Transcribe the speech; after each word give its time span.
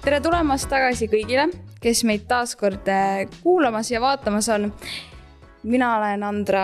tere 0.00 0.16
tulemast 0.24 0.68
tagasi 0.70 1.10
kõigile, 1.12 1.44
kes 1.80 2.00
meid 2.08 2.24
taas 2.28 2.54
kord 2.56 2.86
äh, 2.88 3.26
kuulamas 3.42 3.90
ja 3.92 4.00
vaatamas 4.00 4.48
on. 4.54 4.70
mina 5.62 5.90
olen 5.98 6.22
Andra, 6.24 6.62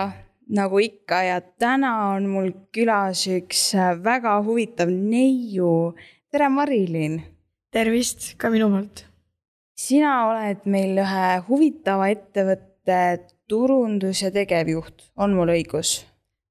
nagu 0.49 0.79
ikka 0.81 1.21
ja 1.21 1.41
täna 1.41 1.91
on 2.15 2.25
mul 2.31 2.49
külas 2.73 3.27
üks 3.29 3.75
äh, 3.75 3.93
väga 4.03 4.39
huvitav 4.41 4.89
neiu. 4.89 5.93
tere, 6.31 6.49
Marilyn. 6.49 7.21
tervist 7.71 8.33
ka 8.37 8.49
minu 8.49 8.69
poolt. 8.73 9.05
sina 9.77 10.13
oled 10.31 10.65
meil 10.65 10.97
ühe 10.97 11.27
huvitava 11.47 12.09
ettevõtte 12.09 13.27
turundus- 13.47 14.23
ja 14.23 14.31
tegevjuht, 14.31 15.11
on 15.15 15.37
mul 15.37 15.53
õigus? 15.53 16.05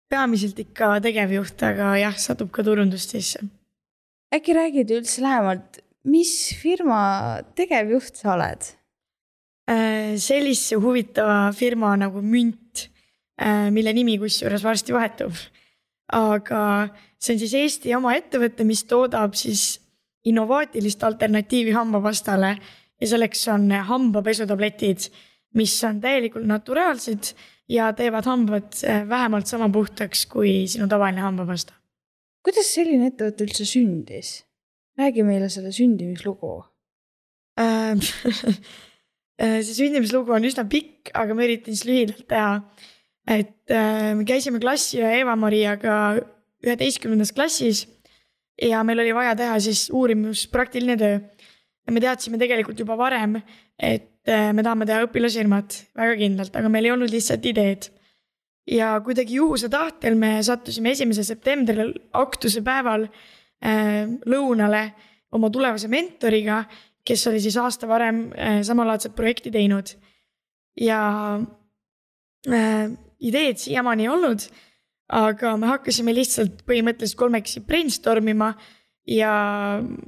peamiselt 0.09 0.59
ikka 0.59 1.01
tegevjuht, 1.03 1.59
aga 1.63 1.97
jah, 1.99 2.15
satub 2.15 2.53
ka 2.55 2.63
turundust 2.63 3.11
sisse. 3.11 3.43
äkki 4.31 4.55
räägid 4.55 4.95
üldse 5.01 5.27
lähemalt, 5.27 5.83
mis 6.07 6.33
firma 6.61 7.43
tegevjuht 7.59 8.23
sa 8.23 8.35
oled? 8.37 8.69
Äh, 9.67 10.15
sellise 10.23 10.79
huvitava 10.79 11.51
firma 11.57 11.97
nagu 11.99 12.23
Münt, 12.23 12.87
äh, 13.43 13.67
mille 13.75 13.93
nimi 13.97 14.19
kusjuures 14.23 14.65
varsti 14.65 14.95
vahetub. 14.95 15.35
aga 16.07 16.87
see 17.19 17.35
on 17.35 17.41
siis 17.41 17.55
Eesti 17.59 17.95
oma 17.97 18.13
ettevõte, 18.15 18.63
mis 18.63 18.85
toodab 18.87 19.35
siis 19.35 19.81
innovaatilist 20.23 21.03
alternatiivi 21.03 21.73
hambapastale 21.75 22.53
ja 23.01 23.09
selleks 23.11 23.43
on 23.51 23.67
hambapesutabletid, 23.89 25.09
mis 25.59 25.75
on 25.83 25.99
täielikult 26.01 26.47
naturaalsed 26.47 27.33
ja 27.69 27.91
teevad 27.93 28.31
hambad 28.31 28.71
äh, 28.87 29.03
vähemalt 29.09 29.47
sama 29.47 29.69
puhtaks 29.69 30.27
kui 30.31 30.67
sinu 30.71 30.87
tavaline 30.89 31.27
hambapasta. 31.27 31.75
kuidas 32.47 32.71
selline 32.75 33.11
ettevõte 33.11 33.43
üldse 33.43 33.67
sündis? 33.67 34.46
Räägi 34.99 35.23
meile 35.23 35.49
selle 35.53 35.73
sündimislugu 35.73 36.63
Ähm, 37.57 38.01
see 39.41 39.75
sündimislugu 39.77 40.35
on 40.37 40.45
üsna 40.45 40.67
pikk, 40.69 41.11
aga 41.17 41.37
ma 41.37 41.45
üritan 41.47 41.73
siis 41.73 41.87
lühidalt 41.89 42.27
teha. 42.29 42.61
et 43.27 43.73
äh, 43.75 44.13
me 44.15 44.27
käisime 44.29 44.61
klassiõe 44.63 45.17
Eva-Mariaga 45.23 45.95
üheteistkümnendas 46.63 47.33
klassis 47.35 47.87
ja 48.61 48.85
meil 48.87 49.01
oli 49.03 49.15
vaja 49.17 49.33
teha 49.39 49.57
siis 49.65 49.89
uurimus 49.91 50.45
praktiline 50.53 50.99
töö. 51.01 51.19
me 51.91 52.03
teadsime 52.03 52.39
tegelikult 52.39 52.79
juba 52.79 52.99
varem, 53.01 53.41
et 53.81 54.29
äh, 54.29 54.53
me 54.53 54.63
tahame 54.63 54.87
teha 54.87 55.09
õpilasfirmat 55.09 55.81
väga 55.97 56.19
kindlalt, 56.21 56.61
aga 56.61 56.71
meil 56.73 56.87
ei 56.87 56.93
olnud 56.93 57.13
lihtsalt 57.13 57.49
ideed. 57.49 57.89
ja 58.69 58.93
kuidagi 59.01 59.41
juhuse 59.41 59.73
tahtel 59.73 60.15
me 60.21 60.37
sattusime 60.45 60.93
esimesel 60.93 61.25
septembril 61.25 61.97
aktuse 62.21 62.61
päeval 62.67 63.09
äh, 63.09 63.36
lõunale 63.65 64.83
oma 65.33 65.49
tulevase 65.51 65.89
mentoriga 65.89 66.59
kes 67.07 67.27
oli 67.31 67.41
siis 67.43 67.57
aasta 67.61 67.89
varem 67.89 68.27
äh, 68.35 68.61
samalaadset 68.67 69.15
projekti 69.17 69.53
teinud. 69.55 69.95
ja 70.81 71.01
äh, 72.53 72.89
ideed 73.21 73.57
siiamaani 73.57 74.05
ei 74.05 74.09
olnud, 74.13 74.43
aga 75.09 75.55
me 75.57 75.71
hakkasime 75.71 76.13
lihtsalt 76.15 76.65
põhimõtteliselt 76.69 77.19
kolmekesi 77.19 77.63
brainstorm 77.65 78.29
ima 78.29 78.51
ja 79.09 79.31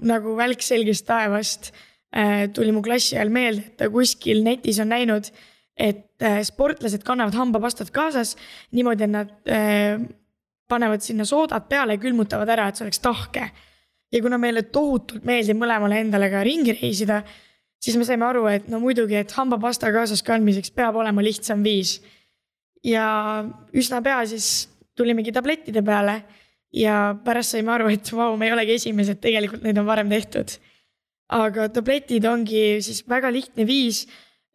nagu 0.03 0.35
välk 0.37 0.65
selgest 0.65 1.07
taevast 1.09 1.71
äh, 2.13 2.51
tuli 2.53 2.75
mu 2.75 2.83
klassi 2.83 3.17
ajal 3.17 3.33
meelde, 3.33 3.65
et 3.71 3.79
ta 3.81 3.89
kuskil 3.93 4.43
netis 4.45 4.83
on 4.83 4.93
näinud, 4.93 5.31
et 5.79 6.21
äh, 6.21 6.43
sportlased 6.45 7.07
kannavad 7.07 7.39
hambapastat 7.39 7.95
kaasas 7.95 8.35
niimoodi, 8.75 9.07
et 9.07 9.15
nad 9.15 9.33
äh, 9.49 10.03
panevad 10.69 11.03
sinna 11.05 11.25
soodat 11.25 11.69
peale 11.69 11.97
ja 11.97 12.03
külmutavad 12.03 12.49
ära, 12.53 12.69
et 12.69 12.77
see 12.77 12.87
oleks 12.87 13.01
tahke 13.05 13.49
ja 14.13 14.23
kuna 14.25 14.39
meile 14.41 14.65
tohutult 14.73 15.27
meeldib 15.29 15.59
mõlemale 15.61 16.01
endale 16.03 16.31
ka 16.33 16.43
ringi 16.47 16.75
reisida, 16.77 17.21
siis 17.83 17.99
me 18.01 18.07
saime 18.09 18.27
aru, 18.29 18.47
et 18.51 18.69
no 18.73 18.81
muidugi, 18.83 19.19
et 19.21 19.35
hambapasta 19.37 19.93
kaasas 19.95 20.25
kandmiseks 20.27 20.73
peab 20.77 20.97
olema 20.97 21.25
lihtsam 21.25 21.63
viis. 21.65 21.99
ja 22.85 23.45
üsna 23.75 23.99
pea 24.03 24.21
siis 24.31 24.69
tulimegi 24.97 25.33
tablettide 25.35 25.83
peale 25.83 26.23
ja 26.73 27.17
pärast 27.25 27.57
saime 27.57 27.73
aru, 27.75 27.89
et 27.91 28.13
vau, 28.13 28.37
me 28.39 28.47
ei 28.47 28.55
olegi 28.55 28.77
esimesed, 28.79 29.19
tegelikult 29.21 29.65
neid 29.67 29.79
on 29.79 29.87
varem 29.87 30.11
tehtud. 30.11 30.59
aga 31.29 31.69
tabletid 31.69 32.25
ongi 32.25 32.81
siis 32.81 33.03
väga 33.09 33.31
lihtne 33.33 33.67
viis, 33.67 34.07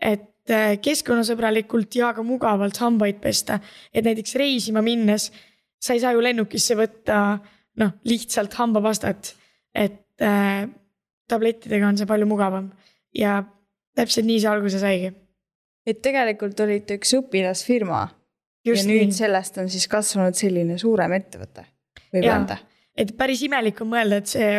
et 0.01 0.49
äh, 0.49 0.79
keskkonnasõbralikult 0.81 1.93
ja 1.95 2.13
ka 2.13 2.23
mugavalt 2.23 2.77
hambaid 2.77 3.21
pesta. 3.21 3.59
et 3.93 4.05
näiteks 4.05 4.35
reisima 4.35 4.81
minnes 4.81 5.31
sa 5.83 5.95
ei 5.95 6.01
saa 6.03 6.13
ju 6.15 6.23
lennukisse 6.23 6.77
võtta 6.79 7.17
noh, 7.81 7.95
lihtsalt 8.07 8.53
hambapastat 8.59 9.33
et 9.73 10.21
äh, 10.21 10.69
tablettidega 11.29 11.89
on 11.89 11.97
see 11.97 12.09
palju 12.09 12.27
mugavam 12.29 12.69
ja 13.17 13.41
täpselt 13.97 14.27
nii 14.27 14.41
see 14.41 14.51
alguse 14.51 14.81
saigi. 14.81 15.11
et 15.85 16.01
tegelikult 16.05 16.59
olite 16.63 16.97
üks 16.99 17.13
õpilasfirma 17.17 18.01
ja 18.63 18.75
nüüd 18.87 19.09
nii. 19.09 19.15
sellest 19.17 19.57
on 19.61 19.69
siis 19.71 19.87
kasvanud 19.91 20.37
selline 20.37 20.77
suurem 20.81 21.17
ettevõte, 21.17 21.65
võib 22.13 22.29
öelda. 22.29 22.59
et 22.95 23.15
päris 23.17 23.43
imelik 23.47 23.81
on 23.83 23.91
mõelda, 23.95 24.21
et 24.21 24.31
see 24.31 24.51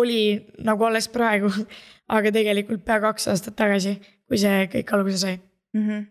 oli 0.00 0.22
nagu 0.66 0.86
alles 0.86 1.08
praegu, 1.10 1.50
aga 2.16 2.32
tegelikult 2.34 2.84
pea 2.86 3.00
kaks 3.02 3.30
aastat 3.32 3.56
tagasi, 3.58 3.96
kui 4.26 4.38
see 4.38 4.66
kõik 4.74 4.94
alguse 4.96 5.22
sai 5.22 5.36
mm. 5.38 5.82
-hmm. 5.86 6.06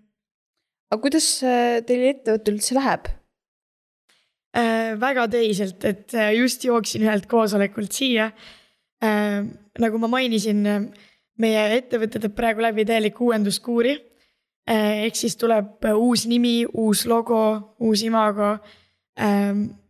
aga 0.92 1.02
kuidas 1.02 1.32
äh, 1.44 1.80
teil 1.86 2.08
ettevõttel 2.14 2.60
üldse 2.60 2.80
läheb? 2.80 3.12
Äh,. 4.56 4.96
väga 5.00 5.28
töiselt, 5.28 5.84
et 5.86 6.14
äh, 6.14 6.34
just 6.38 6.64
jooksin 6.64 7.06
ühelt 7.06 7.28
koosolekult 7.28 7.92
siia 7.92 8.32
äh,. 9.04 9.46
nagu 9.80 10.02
ma 10.02 10.12
mainisin, 10.12 10.66
meie 11.40 11.64
ettevõte 11.78 12.20
teeb 12.20 12.36
praegu 12.36 12.62
läbi 12.66 12.86
täielikku 12.86 13.30
uuenduskuuri 13.30 13.96
ehk 14.70 15.16
siis 15.16 15.34
tuleb 15.40 15.86
uus 15.96 16.28
nimi, 16.30 16.62
uus 16.78 17.06
logo, 17.10 17.76
uus 17.80 18.04
imago 18.06 18.52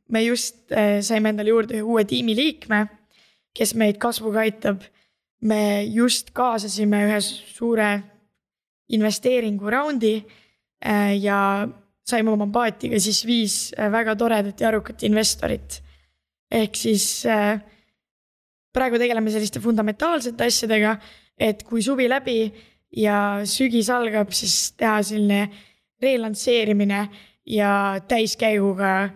me 0.10 0.22
just 0.24 0.72
saime 1.02 1.34
endale 1.34 1.52
juurde 1.52 1.76
ühe 1.76 1.84
uue 1.84 2.06
tiimiliikme, 2.08 2.86
kes 3.54 3.76
meid 3.76 4.00
kasvuga 4.02 4.46
aitab. 4.46 4.82
me 5.42 5.86
just 5.88 6.34
kaasasime 6.36 6.98
ühe 7.08 7.20
suure 7.24 7.90
investeeringu 8.92 9.70
raundi 9.72 10.18
ja 11.22 11.68
saime 12.10 12.32
oma 12.34 12.48
paatiga 12.54 13.00
siis 13.02 13.22
viis 13.28 13.58
äh, 13.78 13.92
väga 13.92 14.16
toredat 14.20 14.62
ja 14.62 14.70
arukat 14.72 15.04
investorit. 15.08 15.82
ehk 16.52 16.76
siis 16.76 17.26
äh, 17.30 17.62
praegu 18.74 18.98
tegeleme 18.98 19.32
selliste 19.32 19.62
fundamentaalsete 19.62 20.46
asjadega, 20.46 20.98
et 21.38 21.64
kui 21.64 21.82
suvi 21.86 22.08
läbi 22.10 22.40
ja 22.98 23.42
sügis 23.46 23.90
algab, 23.94 24.32
siis 24.34 24.74
teha 24.78 25.02
selline 25.06 25.50
relansseerimine 26.02 27.02
ja 27.50 27.72
täiskäiguga 28.08 29.10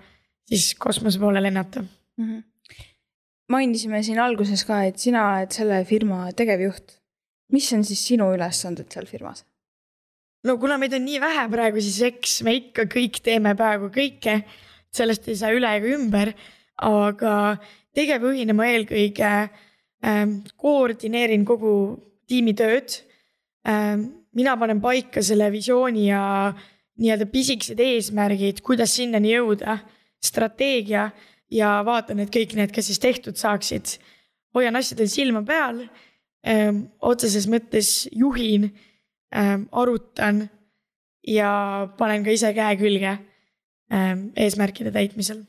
siis 0.50 0.74
kosmose 0.80 1.20
poole 1.20 1.44
lennata 1.44 1.82
mm? 1.82 2.26
-hmm. 2.26 2.44
mainisime 3.50 4.04
siin 4.04 4.20
alguses 4.20 4.66
ka, 4.66 4.84
et 4.84 4.98
sina 5.00 5.24
oled 5.30 5.52
selle 5.52 5.84
firma 5.86 6.32
tegevjuht. 6.32 7.00
mis 7.52 7.74
on 7.74 7.84
siis 7.84 8.08
sinu 8.08 8.34
ülesanded 8.34 8.92
seal 8.92 9.06
firmas? 9.06 9.46
No 10.44 10.58
kuna 10.60 10.78
meid 10.80 10.94
on 10.98 11.06
nii 11.06 11.20
vähe 11.24 11.46
praegu, 11.52 11.82
siis 11.82 12.00
eks 12.10 12.42
me 12.46 12.58
ikka 12.60 12.88
kõik 12.92 13.22
teeme 13.24 13.56
peaaegu 13.60 13.90
kõike. 13.94 14.42
sellest 14.94 15.28
ei 15.28 15.36
saa 15.40 15.50
üle 15.56 15.70
ega 15.74 15.90
ümber, 15.96 16.30
aga 16.86 17.58
tegevjuhina 17.98 18.54
ma 18.54 18.68
eelkõige 18.70 19.32
ähm, 20.06 20.36
koordineerin 20.58 21.46
kogu 21.46 21.74
tiimi 22.28 22.54
tööd 22.54 23.00
ähm,. 23.68 24.10
mina 24.34 24.56
panen 24.58 24.82
paika 24.82 25.22
selle 25.22 25.52
visiooni 25.54 26.08
ja 26.08 26.54
nii-öelda 26.98 27.26
pisikesed 27.30 27.80
eesmärgid, 27.80 28.62
kuidas 28.66 28.96
sinnani 28.96 29.34
jõuda, 29.34 29.78
strateegia 30.24 31.12
ja 31.54 31.70
vaatan, 31.86 32.24
et 32.24 32.34
kõik 32.34 32.56
need 32.58 32.74
ka 32.74 32.82
siis 32.82 33.00
tehtud 33.00 33.38
saaksid. 33.38 33.98
hoian 34.54 34.76
asjadel 34.76 35.08
silma 35.08 35.42
peal 35.42 35.86
ähm,, 36.46 36.90
otseses 37.02 37.48
mõttes 37.48 38.10
juhin 38.12 38.74
ähm, 39.36 39.68
arutan 39.72 40.48
ja 41.28 41.88
panen 41.98 42.26
ka 42.26 42.34
ise 42.34 42.54
käe 42.56 42.76
külge 42.80 43.18
ähm, 43.94 44.30
eesmärkide 44.36 44.92
täitmisel. 44.92 45.44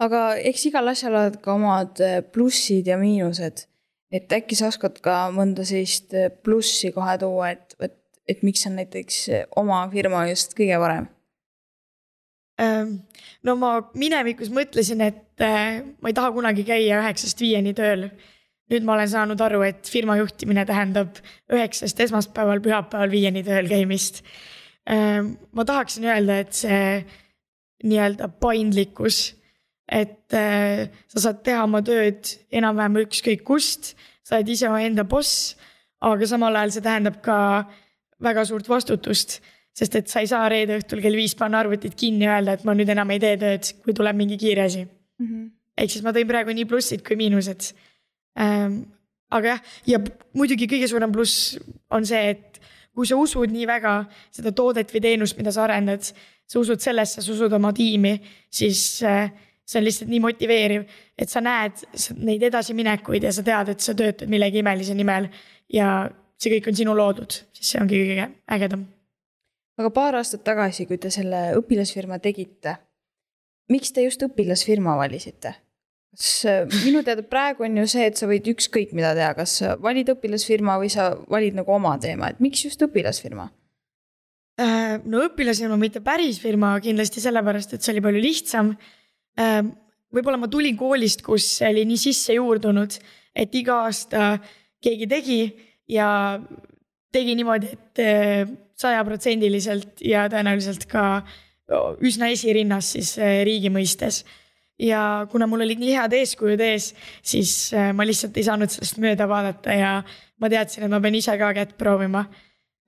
aga 0.00 0.36
eks 0.36 0.66
igal 0.68 0.92
asjal 0.92 1.14
olevad 1.14 1.40
ka 1.44 1.54
omad 1.56 2.02
äh, 2.04 2.20
plussid 2.22 2.86
ja 2.86 2.98
miinused. 3.00 3.66
et 4.12 4.32
äkki 4.32 4.56
sa 4.56 4.70
oskad 4.72 5.00
ka 5.04 5.26
mõnda 5.34 5.64
sellist 5.64 6.14
äh, 6.14 6.30
plussi 6.30 6.92
kohe 6.92 7.18
tuua, 7.18 7.50
et, 7.56 7.76
et, 7.80 7.98
et 8.28 8.42
miks 8.42 8.66
on 8.66 8.78
näiteks 8.80 9.28
äh, 9.28 9.44
oma 9.56 9.84
firma 9.92 10.26
just 10.30 10.56
kõige 10.58 10.80
parem? 10.82 11.10
Ähm, 12.60 13.00
no 13.44 13.56
ma 13.60 13.72
minevikus 13.98 14.48
mõtlesin, 14.54 15.02
et 15.04 15.44
äh, 15.44 15.82
ma 16.00 16.08
ei 16.08 16.16
taha 16.16 16.32
kunagi 16.32 16.64
käia 16.64 17.02
üheksast 17.02 17.40
viieni 17.42 17.74
tööl. 17.76 18.08
Nüüd 18.72 18.86
ma 18.86 18.96
olen 18.96 19.10
saanud 19.10 19.40
aru, 19.40 19.62
et 19.66 19.88
firma 19.90 20.16
juhtimine 20.20 20.64
tähendab 20.66 21.20
üheksast 21.52 22.00
esmaspäeval, 22.06 22.62
pühapäeval 22.64 23.12
viieni 23.12 23.44
tööl 23.46 23.68
käimist. 23.70 24.22
Ma 24.86 25.64
tahaksin 25.66 26.06
öelda, 26.06 26.40
et 26.42 26.54
see 26.54 27.02
nii-öelda 27.86 28.28
paindlikkus, 28.42 29.34
et 29.86 30.34
sa 30.34 31.22
saad 31.22 31.42
teha 31.46 31.64
oma 31.66 31.82
tööd 31.86 32.32
enam-vähem 32.54 33.02
ükskõik 33.04 33.42
kust, 33.46 33.94
sa 34.26 34.38
oled 34.38 34.50
ise 34.50 34.70
omaenda 34.70 35.06
boss, 35.06 35.54
aga 36.02 36.26
samal 36.26 36.58
ajal 36.58 36.74
see 36.74 36.86
tähendab 36.86 37.20
ka 37.22 37.38
väga 38.22 38.46
suurt 38.48 38.70
vastutust 38.70 39.38
sest 39.76 39.98
et 39.98 40.08
sa 40.08 40.22
ei 40.24 40.30
saa 40.30 40.46
reede 40.48 40.78
õhtul 40.80 41.02
kell 41.04 41.18
viis 41.18 41.34
panna 41.36 41.60
arvutit 41.60 41.96
kinni 41.98 42.24
ja 42.24 42.38
öelda, 42.38 42.56
et 42.56 42.64
ma 42.64 42.74
nüüd 42.76 42.90
enam 42.92 43.12
ei 43.12 43.20
tee 43.22 43.36
tööd, 43.40 43.72
kui 43.84 43.94
tuleb 43.96 44.16
mingi 44.16 44.38
kiire 44.40 44.64
asi 44.64 44.84
mm 44.86 45.26
-hmm.. 45.26 45.50
ehk 45.76 45.92
siis 45.92 46.04
ma 46.06 46.14
tõin 46.16 46.28
praegu 46.30 46.54
nii 46.56 46.68
plussid 46.70 47.04
kui 47.06 47.18
miinused. 47.20 47.72
Aga 48.36 49.54
jah, 49.54 49.62
ja 49.88 50.00
muidugi 50.36 50.68
kõige 50.70 50.88
suurem 50.90 51.12
pluss 51.14 51.56
on 51.94 52.06
see, 52.08 52.34
et 52.34 52.60
kui 52.96 53.08
sa 53.08 53.18
usud 53.20 53.52
nii 53.52 53.66
väga 53.68 53.98
seda 54.34 54.52
toodet 54.56 54.92
või 54.92 55.02
teenust, 55.04 55.36
mida 55.38 55.52
sa 55.52 55.66
arendad, 55.66 56.04
sa 56.46 56.60
usud 56.60 56.80
sellesse, 56.80 57.24
sa 57.24 57.32
usud 57.32 57.52
oma 57.52 57.72
tiimi, 57.76 58.14
siis 58.52 59.02
äh, 59.04 59.30
see 59.66 59.80
on 59.80 59.86
lihtsalt 59.86 60.12
nii 60.12 60.22
motiveeriv, 60.24 60.84
et 61.18 61.32
sa 61.32 61.42
näed 61.44 61.84
neid 62.22 62.44
edasiminekuid 62.48 63.26
ja 63.26 63.32
sa 63.34 63.44
tead, 63.46 63.74
et 63.74 63.84
sa 63.84 63.96
töötad 63.98 64.30
millegi 64.32 64.62
imelise 64.62 64.96
nimel 64.96 65.30
ja 65.72 66.10
see 66.36 66.52
kõik 66.56 66.70
on 66.70 66.82
sinu 66.82 66.96
loodud, 66.96 67.40
siis 67.56 67.74
see 67.74 67.82
ongi 67.82 68.04
kõige 68.04 68.30
ägedam 68.52 68.86
aga 69.80 69.92
paar 69.92 70.16
aastat 70.20 70.44
tagasi, 70.46 70.86
kui 70.88 70.98
te 71.00 71.12
selle 71.12 71.50
õpilasfirma 71.58 72.18
tegite, 72.24 72.76
miks 73.72 73.92
te 73.92 74.06
just 74.06 74.24
õpilasfirma 74.26 74.96
valisite? 74.98 75.54
Kas 76.16 76.44
äh, 76.48 76.64
minu 76.86 77.02
teada 77.04 77.24
praegu 77.28 77.66
on 77.66 77.76
ju 77.82 77.86
see, 77.90 78.06
et 78.08 78.16
sa 78.16 78.28
võid 78.28 78.46
ükskõik 78.48 78.94
mida 78.96 79.12
teha, 79.16 79.34
kas 79.36 79.58
valid 79.84 80.14
õpilasfirma 80.14 80.78
või 80.80 80.88
sa 80.92 81.10
valid 81.32 81.58
nagu 81.58 81.72
oma 81.76 81.96
teema, 82.00 82.30
et 82.32 82.40
miks 82.40 82.64
just 82.64 82.82
õpilasfirma? 82.86 83.50
Äh, 84.62 84.96
no 85.04 85.20
õpilasfirma, 85.26 85.76
mitte 85.80 86.00
päris 86.04 86.40
firma 86.40 86.72
kindlasti 86.80 87.20
sellepärast, 87.20 87.76
et 87.76 87.84
see 87.84 87.92
oli 87.92 88.04
palju 88.06 88.22
lihtsam. 88.24 88.72
Äh, 89.36 89.60
võib-olla 90.16 90.40
ma 90.40 90.48
tulin 90.48 90.78
koolist, 90.80 91.24
kus 91.26 91.58
oli 91.66 91.84
nii 91.88 92.00
sisse 92.00 92.38
juurdunud, 92.38 92.96
et 93.36 93.58
iga 93.60 93.82
aasta 93.84 94.30
keegi 94.80 95.10
tegi 95.10 95.40
ja 95.92 96.08
tegi 97.12 97.34
niimoodi, 97.36 97.74
et 97.76 98.00
sajaprotsendiliselt 98.80 100.00
ja 100.04 100.24
tõenäoliselt 100.32 100.88
ka 100.88 101.04
üsna 102.04 102.30
esirinnas 102.32 102.94
siis 102.94 103.14
riigi 103.18 103.68
mõistes. 103.72 104.22
Ja 104.78 105.26
kuna 105.30 105.46
mul 105.48 105.64
olid 105.64 105.80
nii 105.80 105.94
head 105.96 106.16
eeskujud 106.18 106.60
ees, 106.60 106.90
siis 107.24 107.72
äh, 107.74 107.92
ma 107.96 108.06
lihtsalt 108.06 108.36
ei 108.36 108.44
saanud 108.46 108.72
sellest 108.72 109.00
mööda 109.02 109.28
vaadata 109.28 109.76
ja 109.76 109.92
ma 110.40 110.50
teadsin, 110.52 110.84
et 110.84 110.92
ma 110.92 111.00
pean 111.00 111.16
ise 111.16 111.36
ka 111.40 111.52
kätt 111.56 111.76
proovima. 111.80 112.26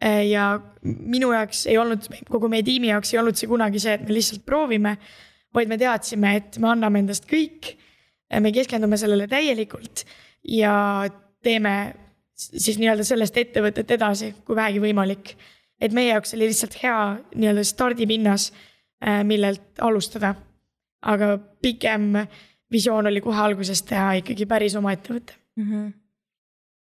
Äh, 0.05 0.27
ja 0.29 0.51
minu 0.83 1.33
jaoks 1.35 1.67
ei 1.67 1.79
olnud, 1.81 2.09
kogu 2.29 2.51
meie 2.53 2.67
tiimi 2.67 2.93
jaoks 2.93 3.15
ei 3.15 3.23
olnud 3.23 3.41
see 3.41 3.51
kunagi 3.51 3.83
see, 3.83 3.97
et 3.99 4.07
me 4.07 4.17
lihtsalt 4.17 4.45
proovime, 4.47 4.97
vaid 5.55 5.71
me 5.71 5.79
teadsime, 5.81 6.35
et 6.39 6.59
me 6.61 6.73
anname 6.75 7.05
endast 7.05 7.29
kõik. 7.31 7.75
me 8.29 8.51
keskendume 8.53 8.97
sellele 9.01 9.25
täielikult 9.25 10.03
ja 10.45 11.09
teeme 11.43 11.95
siis 12.37 12.77
nii-öelda 12.77 13.07
sellest 13.09 13.39
ettevõtet 13.41 13.95
edasi, 13.97 14.35
kui 14.45 14.57
vähegi 14.57 14.83
võimalik 14.83 15.33
et 15.81 15.95
meie 15.95 16.13
jaoks 16.13 16.35
oli 16.37 16.51
lihtsalt 16.51 16.77
hea 16.83 16.99
nii-öelda 17.35 17.65
stardipinnas, 17.67 18.51
äh, 19.07 19.23
millelt 19.25 19.81
alustada. 19.81 20.35
Aga 21.03 21.39
pikem 21.63 22.15
visioon 22.73 23.07
oli 23.07 23.21
kohe 23.25 23.41
alguses 23.41 23.83
teha 23.83 24.19
ikkagi 24.23 24.47
päris 24.47 24.77
oma 24.77 24.93
ettevõte 24.93 25.37
mm. 25.57 25.65
-hmm. 25.65 25.93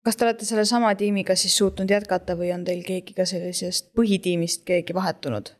kas 0.06 0.18
te 0.18 0.25
olete 0.25 0.46
sellesama 0.46 0.94
tiimiga 0.96 1.36
siis 1.36 1.57
suutnud 1.57 1.90
jätkata 1.90 2.38
või 2.38 2.54
on 2.56 2.63
teil 2.66 2.84
keegi 2.84 3.13
ka 3.13 3.25
sellisest 3.25 3.92
põhitiimist 3.98 4.63
keegi 4.66 4.94
vahetunud 4.94 5.54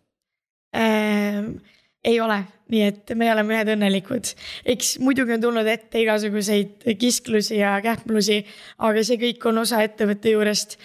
ähm,? 0.76 1.60
ei 2.04 2.20
ole, 2.22 2.38
nii 2.72 2.84
et 2.84 3.12
me 3.16 3.28
oleme 3.32 3.58
ühed 3.58 3.74
õnnelikud. 3.74 4.32
eks 4.66 4.94
muidugi 5.04 5.36
on 5.36 5.42
tulnud 5.42 5.68
ette 5.68 6.00
igasuguseid 6.00 6.86
kisklusi 7.00 7.58
ja 7.60 7.74
kähmlusi, 7.84 8.46
aga 8.78 9.04
see 9.04 9.20
kõik 9.20 9.50
on 9.52 9.58
osa 9.66 9.82
ettevõtte 9.84 10.32
juurest 10.32 10.78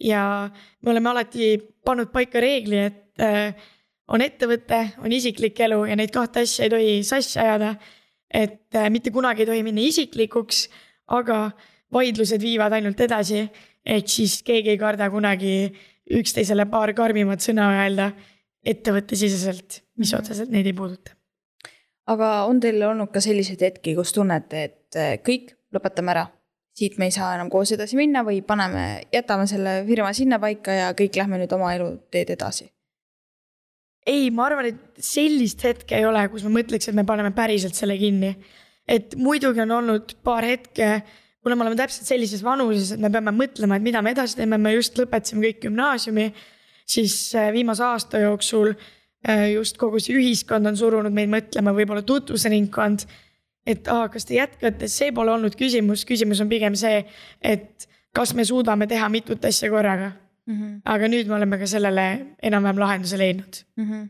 ja 0.00 0.50
me 0.82 0.90
oleme 0.90 1.12
alati 1.12 1.54
pannud 1.84 2.12
paika 2.12 2.40
reegli, 2.40 2.78
et 2.88 3.20
äh, 3.20 3.54
on 4.12 4.24
ettevõte, 4.24 4.80
on 5.02 5.12
isiklik 5.12 5.60
elu 5.64 5.82
ja 5.88 5.96
neid 5.98 6.12
kahte 6.14 6.44
asja 6.44 6.66
ei 6.66 6.72
tohi 6.72 6.96
sassi 7.06 7.38
ajada. 7.40 7.74
et 8.32 8.74
äh, 8.74 8.88
mitte 8.90 9.10
kunagi 9.12 9.42
ei 9.42 9.46
tohi 9.46 9.62
minna 9.62 9.80
isiklikuks, 9.84 10.68
aga 11.12 11.50
vaidlused 11.92 12.40
viivad 12.40 12.72
ainult 12.72 13.00
edasi. 13.00 13.48
ehk 13.86 14.08
siis 14.08 14.42
keegi 14.42 14.70
ei 14.74 14.78
karda 14.78 15.10
kunagi 15.10 15.72
üksteisele 16.10 16.66
paar 16.70 16.92
karmimat 16.94 17.40
sõna 17.40 17.70
öelda 17.80 18.12
ettevõttesiseselt, 18.64 19.82
mis 19.98 20.12
mhm. 20.12 20.20
otseselt 20.20 20.50
neid 20.50 20.66
ei 20.66 20.76
puuduta. 20.76 21.16
aga 22.06 22.44
on 22.44 22.60
teil 22.60 22.82
olnud 22.82 23.10
ka 23.12 23.20
selliseid 23.20 23.60
hetki, 23.60 23.96
kus 23.96 24.12
tunnete, 24.12 24.64
et 24.64 24.96
äh, 25.00 25.18
kõik, 25.24 25.56
lõpetame 25.72 26.14
ära 26.14 26.28
siit 26.76 26.98
me 26.98 27.08
ei 27.08 27.12
saa 27.12 27.34
enam 27.36 27.50
koos 27.52 27.72
edasi 27.74 27.98
minna 27.98 28.22
või 28.24 28.40
paneme, 28.44 29.02
jätame 29.12 29.46
selle 29.50 29.82
firma 29.88 30.12
sinnapaika 30.16 30.78
ja 30.78 30.92
kõik 30.96 31.18
lähme 31.20 31.42
nüüd 31.42 31.52
oma 31.52 31.74
eluteed 31.76 32.32
edasi? 32.32 32.70
Ei, 34.06 34.30
ma 34.34 34.46
arvan, 34.48 34.68
et 34.72 35.02
sellist 35.04 35.62
hetke 35.66 35.96
ei 35.98 36.06
ole, 36.06 36.24
kus 36.32 36.44
ma 36.46 36.52
mõtleks, 36.58 36.88
et 36.90 36.96
me 36.98 37.04
paneme 37.06 37.32
päriselt 37.36 37.78
selle 37.78 37.96
kinni. 38.00 38.34
et 38.88 39.14
muidugi 39.14 39.62
on 39.62 39.70
olnud 39.70 40.16
paar 40.26 40.42
hetke, 40.42 41.02
kuna 41.42 41.54
me 41.54 41.62
oleme 41.62 41.78
täpselt 41.78 42.08
sellises 42.08 42.42
vanuses, 42.42 42.90
et 42.92 43.00
me 43.00 43.10
peame 43.14 43.30
mõtlema, 43.30 43.76
et 43.78 43.84
mida 43.84 44.02
me 44.02 44.10
edasi 44.10 44.36
teeme, 44.36 44.58
me 44.58 44.72
just 44.74 44.98
lõpetasime 44.98 45.46
kõik 45.46 45.60
gümnaasiumi, 45.68 46.26
siis 46.86 47.14
äh, 47.38 47.52
viimase 47.54 47.84
aasta 47.86 48.18
jooksul 48.24 48.72
äh, 48.74 49.52
just 49.54 49.78
kogu 49.78 50.02
see 50.02 50.18
ühiskond 50.18 50.66
on 50.66 50.76
surunud 50.76 51.14
meid 51.14 51.30
mõtlema, 51.30 51.74
võib-olla 51.76 52.02
tutvusringkond 52.02 53.06
et 53.66 53.88
aa, 53.90 54.08
kas 54.10 54.26
te 54.26 54.36
jätkate, 54.38 54.88
see 54.90 55.12
pole 55.14 55.32
olnud 55.34 55.54
küsimus, 55.58 56.02
küsimus 56.08 56.42
on 56.42 56.50
pigem 56.50 56.74
see, 56.78 57.04
et 57.38 57.86
kas 58.14 58.34
me 58.34 58.44
suudame 58.44 58.88
teha 58.90 59.08
mitut 59.12 59.44
asja 59.46 59.70
korraga 59.70 60.10
mm. 60.46 60.54
-hmm. 60.54 60.80
aga 60.84 61.10
nüüd 61.12 61.30
me 61.30 61.38
oleme 61.38 61.58
ka 61.58 61.66
sellele 61.66 62.06
enam-vähem 62.42 62.82
lahenduse 62.84 63.18
leidnud 63.18 63.62
mm. 63.76 63.88
-hmm. 63.88 64.08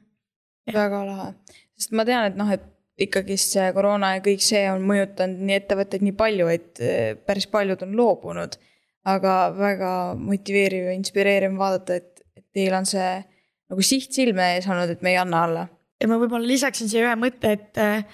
väga 0.74 1.04
lahe, 1.06 1.32
sest 1.76 1.92
ma 1.92 2.04
tean, 2.08 2.30
et 2.30 2.36
noh, 2.36 2.50
et 2.50 2.68
ikkagist 3.02 3.56
see 3.56 3.68
koroona 3.76 4.14
ja 4.16 4.22
kõik 4.24 4.42
see 4.44 4.62
on 4.70 4.84
mõjutanud 4.86 5.46
nii 5.48 5.58
ettevõtteid 5.60 6.04
nii 6.06 6.16
palju, 6.16 6.48
et 6.52 6.80
eh, 6.80 7.14
päris 7.26 7.46
paljud 7.46 7.82
on 7.86 7.96
loobunud. 7.96 8.58
aga 9.04 9.32
väga 9.58 9.92
motiveeriv 10.14 10.84
ja 10.86 10.92
inspireeriv 10.94 11.56
vaadata, 11.58 11.96
et, 11.98 12.20
et 12.36 12.44
teil 12.54 12.74
on 12.78 12.84
see 12.86 13.24
nagu 13.70 13.82
siht 13.82 14.12
silme 14.14 14.44
ees 14.54 14.68
olnud, 14.68 14.92
et 14.92 15.02
me 15.02 15.10
ei 15.10 15.16
anna 15.16 15.44
alla. 15.44 15.64
ja 16.00 16.08
ma 16.08 16.18
võib-olla 16.20 16.46
lisaksin 16.46 16.88
siia 16.88 17.08
ühe 17.08 17.16
mõtte, 17.18 17.56
et 17.56 17.80
eh, 17.82 18.04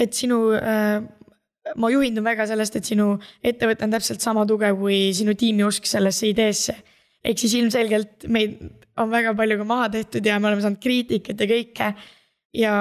et 0.00 0.14
sinu 0.14 0.52
äh, 0.54 1.00
ma 1.76 1.90
juhindun 1.92 2.24
väga 2.24 2.46
sellest, 2.50 2.76
et 2.78 2.88
sinu 2.88 3.12
ettevõte 3.44 3.84
on 3.86 3.94
täpselt 3.94 4.24
sama 4.24 4.46
tugev 4.48 4.78
kui 4.80 5.10
sinu 5.16 5.34
tiimi 5.38 5.66
usk 5.66 5.88
sellesse 5.88 6.30
ideesse. 6.30 6.76
Ehk 7.24 7.40
siis 7.42 7.54
ilmselgelt 7.58 8.28
meid 8.32 8.58
on 9.00 9.10
väga 9.12 9.32
palju 9.36 9.58
ka 9.60 9.66
maha 9.68 9.88
tehtud 9.96 10.26
ja 10.26 10.38
me 10.40 10.50
oleme 10.50 10.64
saanud 10.64 10.82
kriitikat 10.82 11.40
ja 11.40 11.48
kõike. 11.50 11.88
ja 12.56 12.74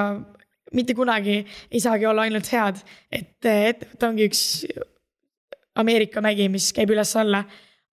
mitte 0.76 0.96
kunagi 0.98 1.40
ei 1.72 1.82
saagi 1.82 2.08
olla 2.10 2.28
ainult 2.28 2.50
head, 2.54 2.80
et 3.12 3.50
ettevõte 3.50 4.08
ongi 4.10 4.30
üks 4.30 4.44
Ameerika 5.80 6.22
mägi, 6.22 6.50
mis 6.52 6.72
käib 6.76 6.92
üles-alla. 6.92 7.44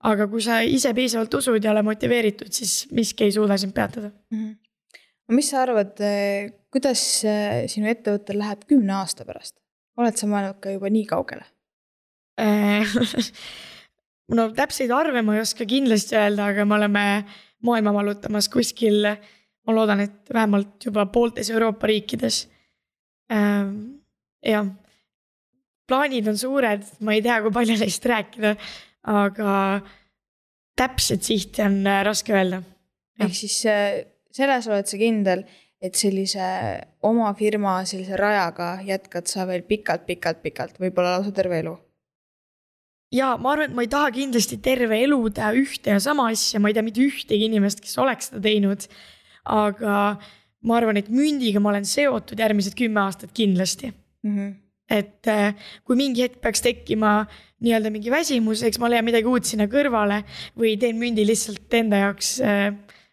aga 0.07 0.26
kui 0.31 0.43
sa 0.45 0.61
ise 0.62 0.93
piisavalt 0.95 1.35
usud 1.35 1.65
ja 1.65 1.73
oled 1.73 1.87
motiveeritud, 1.87 2.53
siis 2.53 2.87
miski 2.95 3.26
ei 3.26 3.33
suuda 3.35 3.57
sind 3.59 3.75
peatada 3.75 4.11
mm. 4.31 4.38
-hmm. 4.38 5.35
mis 5.35 5.50
sa 5.50 5.62
arvad, 5.62 5.97
kuidas 6.71 7.25
äh, 7.25 7.65
sinu 7.67 7.88
ettevõttel 7.91 8.38
läheb 8.38 8.67
kümne 8.69 8.93
aasta 9.00 9.25
pärast? 9.25 9.57
oled 9.97 10.17
sa 10.17 10.26
mõelnud 10.26 10.61
ka 10.61 10.71
juba 10.71 10.91
nii 10.93 11.07
kaugele 11.07 11.47
no 14.35 14.49
täpseid 14.54 14.92
arve 14.95 15.23
ma 15.23 15.37
ei 15.37 15.42
oska 15.45 15.66
kindlasti 15.68 16.16
öelda, 16.18 16.50
aga 16.52 16.64
me 16.66 16.78
oleme 16.78 17.04
maailma 17.66 17.92
vallutamas 17.95 18.49
kuskil, 18.52 19.06
ma 19.66 19.75
loodan, 19.75 20.02
et 20.06 20.33
vähemalt 20.33 20.88
juba 20.88 21.06
pooltes 21.12 21.50
Euroopa 21.50 21.90
riikides. 21.90 22.47
Ähm, 23.33 24.02
jah, 24.47 24.66
plaanid 25.88 26.28
on 26.30 26.38
suured, 26.38 26.87
ma 27.00 27.16
ei 27.16 27.23
tea, 27.25 27.40
kui 27.42 27.54
palju 27.54 27.78
neist 27.80 28.06
rääkida, 28.06 28.54
aga 29.11 29.52
täpset 30.78 31.26
sihti 31.26 31.64
on 31.66 31.80
äh, 31.87 32.02
raske 32.06 32.35
öelda. 32.35 32.62
ehk 33.23 33.35
siis 33.35 33.62
äh, 33.71 34.02
selles 34.35 34.66
oled 34.68 34.87
sa 34.87 34.99
kindel 35.00 35.47
et 35.80 35.97
sellise 35.99 36.47
oma 37.06 37.33
firma 37.37 37.78
sellise 37.88 38.16
rajaga 38.18 38.76
jätkad 38.87 39.28
sa 39.30 39.47
veel 39.49 39.64
pikalt-pikalt-pikalt, 39.68 40.80
võib-olla 40.80 41.16
lausa 41.16 41.35
terve 41.37 41.61
elu? 41.62 41.75
Ja 43.17 43.35
ma 43.41 43.55
arvan, 43.55 43.71
et 43.71 43.77
ma 43.77 43.85
ei 43.87 43.91
taha 43.93 44.13
kindlasti 44.15 44.59
terve 44.65 44.99
elu 45.05 45.19
teha 45.37 45.53
ühte 45.57 45.95
ja 45.95 46.01
sama 46.03 46.29
asja, 46.33 46.61
ma 46.61 46.71
ei 46.71 46.77
tea 46.77 46.85
mitte 46.87 47.05
ühtegi 47.05 47.49
inimest, 47.49 47.83
kes 47.85 47.97
oleks 48.03 48.31
seda 48.31 48.43
teinud. 48.45 48.87
aga 49.47 49.97
ma 50.67 50.79
arvan, 50.81 50.99
et 50.99 51.09
mündiga 51.13 51.63
ma 51.63 51.71
olen 51.71 51.87
seotud 51.87 52.41
järgmised 52.43 52.75
kümme 52.79 53.05
aastat 53.05 53.31
kindlasti 53.37 53.93
mm. 53.93 54.33
-hmm. 54.37 54.55
et 54.91 55.29
äh, 55.31 55.55
kui 55.85 55.97
mingi 55.97 56.25
hetk 56.25 56.41
peaks 56.43 56.65
tekkima 56.65 57.27
nii-öelda 57.63 57.93
mingi 57.95 58.11
väsimus, 58.11 58.63
eks 58.67 58.81
ma 58.83 58.91
leian 58.91 59.07
midagi 59.07 59.31
uut 59.31 59.47
sinna 59.47 59.69
kõrvale 59.71 60.25
või 60.59 60.75
teen 60.81 60.99
mündi 60.99 61.27
lihtsalt 61.27 61.73
enda 61.79 62.03
jaoks 62.03 62.41
äh, 62.41 62.73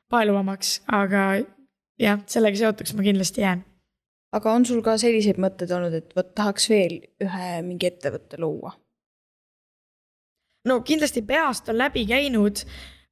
paeluvamaks, 0.09 0.81
aga 0.87 1.43
jah, 2.01 2.19
sellega 2.25 2.59
seotuks 2.59 2.93
ma 2.97 3.05
kindlasti 3.05 3.45
jään. 3.45 3.63
aga 4.33 4.51
on 4.51 4.65
sul 4.65 4.81
ka 4.81 4.97
selliseid 4.97 5.37
mõtteid 5.37 5.71
olnud, 5.75 5.93
et 5.93 6.15
vot 6.17 6.33
tahaks 6.35 6.69
veel 6.69 6.99
ühe 7.21 7.61
mingi 7.61 7.91
ettevõtte 7.91 8.41
luua? 8.41 8.73
No 10.69 10.79
kindlasti 10.85 11.23
peast 11.27 11.69
on 11.71 11.79
läbi 11.79 12.05
käinud 12.09 12.63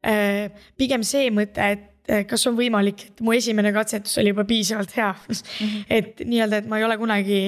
äh, 0.08 0.50
pigem 0.80 1.04
see 1.08 1.30
mõte, 1.34 1.68
et 1.76 2.12
äh, 2.12 2.26
kas 2.30 2.46
on 2.50 2.58
võimalik, 2.60 3.08
et 3.10 3.24
mu 3.26 3.36
esimene 3.36 3.74
katsetus 3.76 4.18
oli 4.22 4.34
juba 4.34 4.46
piisavalt 4.50 4.96
hea 4.98 5.12
mm. 5.14 5.38
-hmm. 5.38 5.86
et 5.90 6.26
nii-öelda, 6.26 6.62
et 6.62 6.72
ma 6.72 6.80
ei 6.80 6.88
ole 6.88 6.98
kunagi 7.02 7.42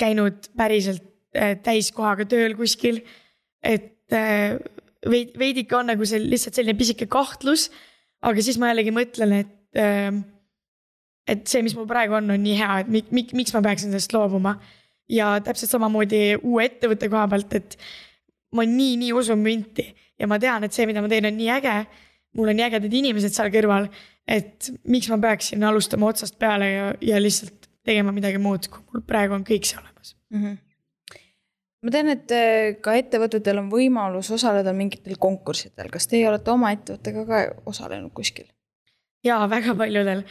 käinud 0.00 0.50
päriselt 0.56 1.04
äh, 1.36 1.56
täiskohaga 1.62 2.26
tööl 2.28 2.56
kuskil. 2.58 3.02
et 3.62 3.90
veid-, 5.06 5.36
veidike 5.38 5.76
on 5.76 5.86
nagu 5.86 6.04
see 6.04 6.18
lihtsalt 6.20 6.54
selline 6.54 6.78
pisike 6.78 7.06
kahtlus. 7.06 7.70
aga 8.22 8.42
siis 8.42 8.58
ma 8.58 8.72
jällegi 8.72 8.92
mõtlen, 8.94 9.32
et 9.40 9.58
et 11.28 11.46
see, 11.46 11.62
mis 11.62 11.74
mul 11.78 11.86
praegu 11.86 12.16
on, 12.18 12.30
on 12.34 12.42
nii 12.42 12.56
hea, 12.58 12.78
et 12.82 12.88
mik-, 12.92 13.12
mik-, 13.14 13.34
miks 13.38 13.54
ma 13.54 13.62
peaksin 13.62 13.92
sellest 13.92 14.12
loobuma. 14.12 14.56
ja 15.08 15.40
täpselt 15.44 15.70
samamoodi 15.70 16.38
uue 16.42 16.64
ettevõtte 16.64 17.08
koha 17.12 17.28
pealt, 17.28 17.54
et 17.54 17.76
ma 18.56 18.64
nii, 18.68 18.96
nii 19.00 19.12
usun 19.16 19.40
münti 19.42 19.86
ja 20.18 20.28
ma 20.30 20.38
tean, 20.42 20.64
et 20.66 20.74
see, 20.74 20.86
mida 20.88 21.02
ma 21.04 21.10
teen, 21.10 21.28
on 21.28 21.36
nii 21.38 21.52
äge. 21.58 21.76
mul 22.36 22.48
on 22.48 22.56
nii 22.56 22.64
ägedad 22.64 22.94
inimesed 22.96 23.34
seal 23.34 23.50
kõrval, 23.52 23.90
et 24.28 24.70
miks 24.88 25.10
ma 25.12 25.18
peaksin 25.20 25.64
alustama 25.68 26.08
otsast 26.08 26.38
peale 26.40 26.68
ja, 26.70 26.84
ja 27.12 27.20
lihtsalt 27.20 27.68
tegema 27.84 28.12
midagi 28.14 28.38
muud, 28.40 28.68
kui 28.72 28.84
mul 28.92 29.04
praegu 29.06 29.36
on 29.36 29.44
kõik 29.44 29.66
see 29.68 29.80
olemas 29.80 30.16
mm. 30.30 30.44
-hmm 30.44 30.60
ma 31.82 31.90
tean, 31.90 32.08
et 32.14 32.30
äh, 32.30 32.78
ka 32.78 32.94
ettevõtetel 32.94 33.58
on 33.58 33.68
võimalus 33.70 34.30
osaleda 34.30 34.72
mingitel 34.72 35.18
konkurssidel, 35.18 35.90
kas 35.90 36.06
teie 36.06 36.28
olete 36.28 36.52
oma 36.52 36.70
ettevõttega 36.76 37.24
ka 37.26 37.40
osalenud 37.66 38.12
kuskil? 38.14 38.46
jaa, 39.26 39.42
väga 39.50 39.74
paljudel 39.78 40.22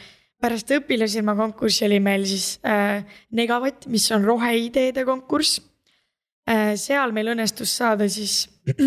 pärast 0.42 0.72
õpilasirma 0.74 1.34
konkurssi 1.38 1.86
oli 1.86 2.00
meil 2.02 2.24
siis 2.28 2.56
äh, 2.66 3.04
Negavatt, 3.36 3.86
mis 3.92 4.08
on 4.14 4.24
roheideede 4.26 5.04
konkurss. 5.08 5.60
Seal 6.76 7.12
meil 7.14 7.32
õnnestus 7.34 7.74
saada 7.78 8.08
siis 8.10 8.48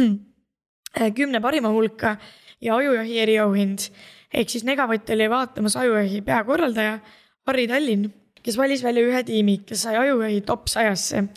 äh, 1.00 1.12
kümne 1.15 1.41
parima 1.43 1.71
hulka 1.74 2.15
ja 2.62 2.75
ajujahi 2.75 3.19
eriauhind. 3.24 3.89
ehk 4.33 4.50
siis 4.50 4.63
Negavatt 4.67 5.09
oli 5.09 5.29
vaatamas 5.29 5.77
ajujahi 5.79 6.21
peakorraldaja 6.21 7.00
Harri 7.47 7.67
Tallinn, 7.67 8.09
kes 8.43 8.57
valis 8.57 8.83
välja 8.83 9.05
ühe 9.05 9.24
tiimi, 9.24 9.59
kes 9.65 9.85
sai 9.88 9.95
ajujahi 10.01 10.41
top 10.41 10.67
sajasse. 10.67 11.27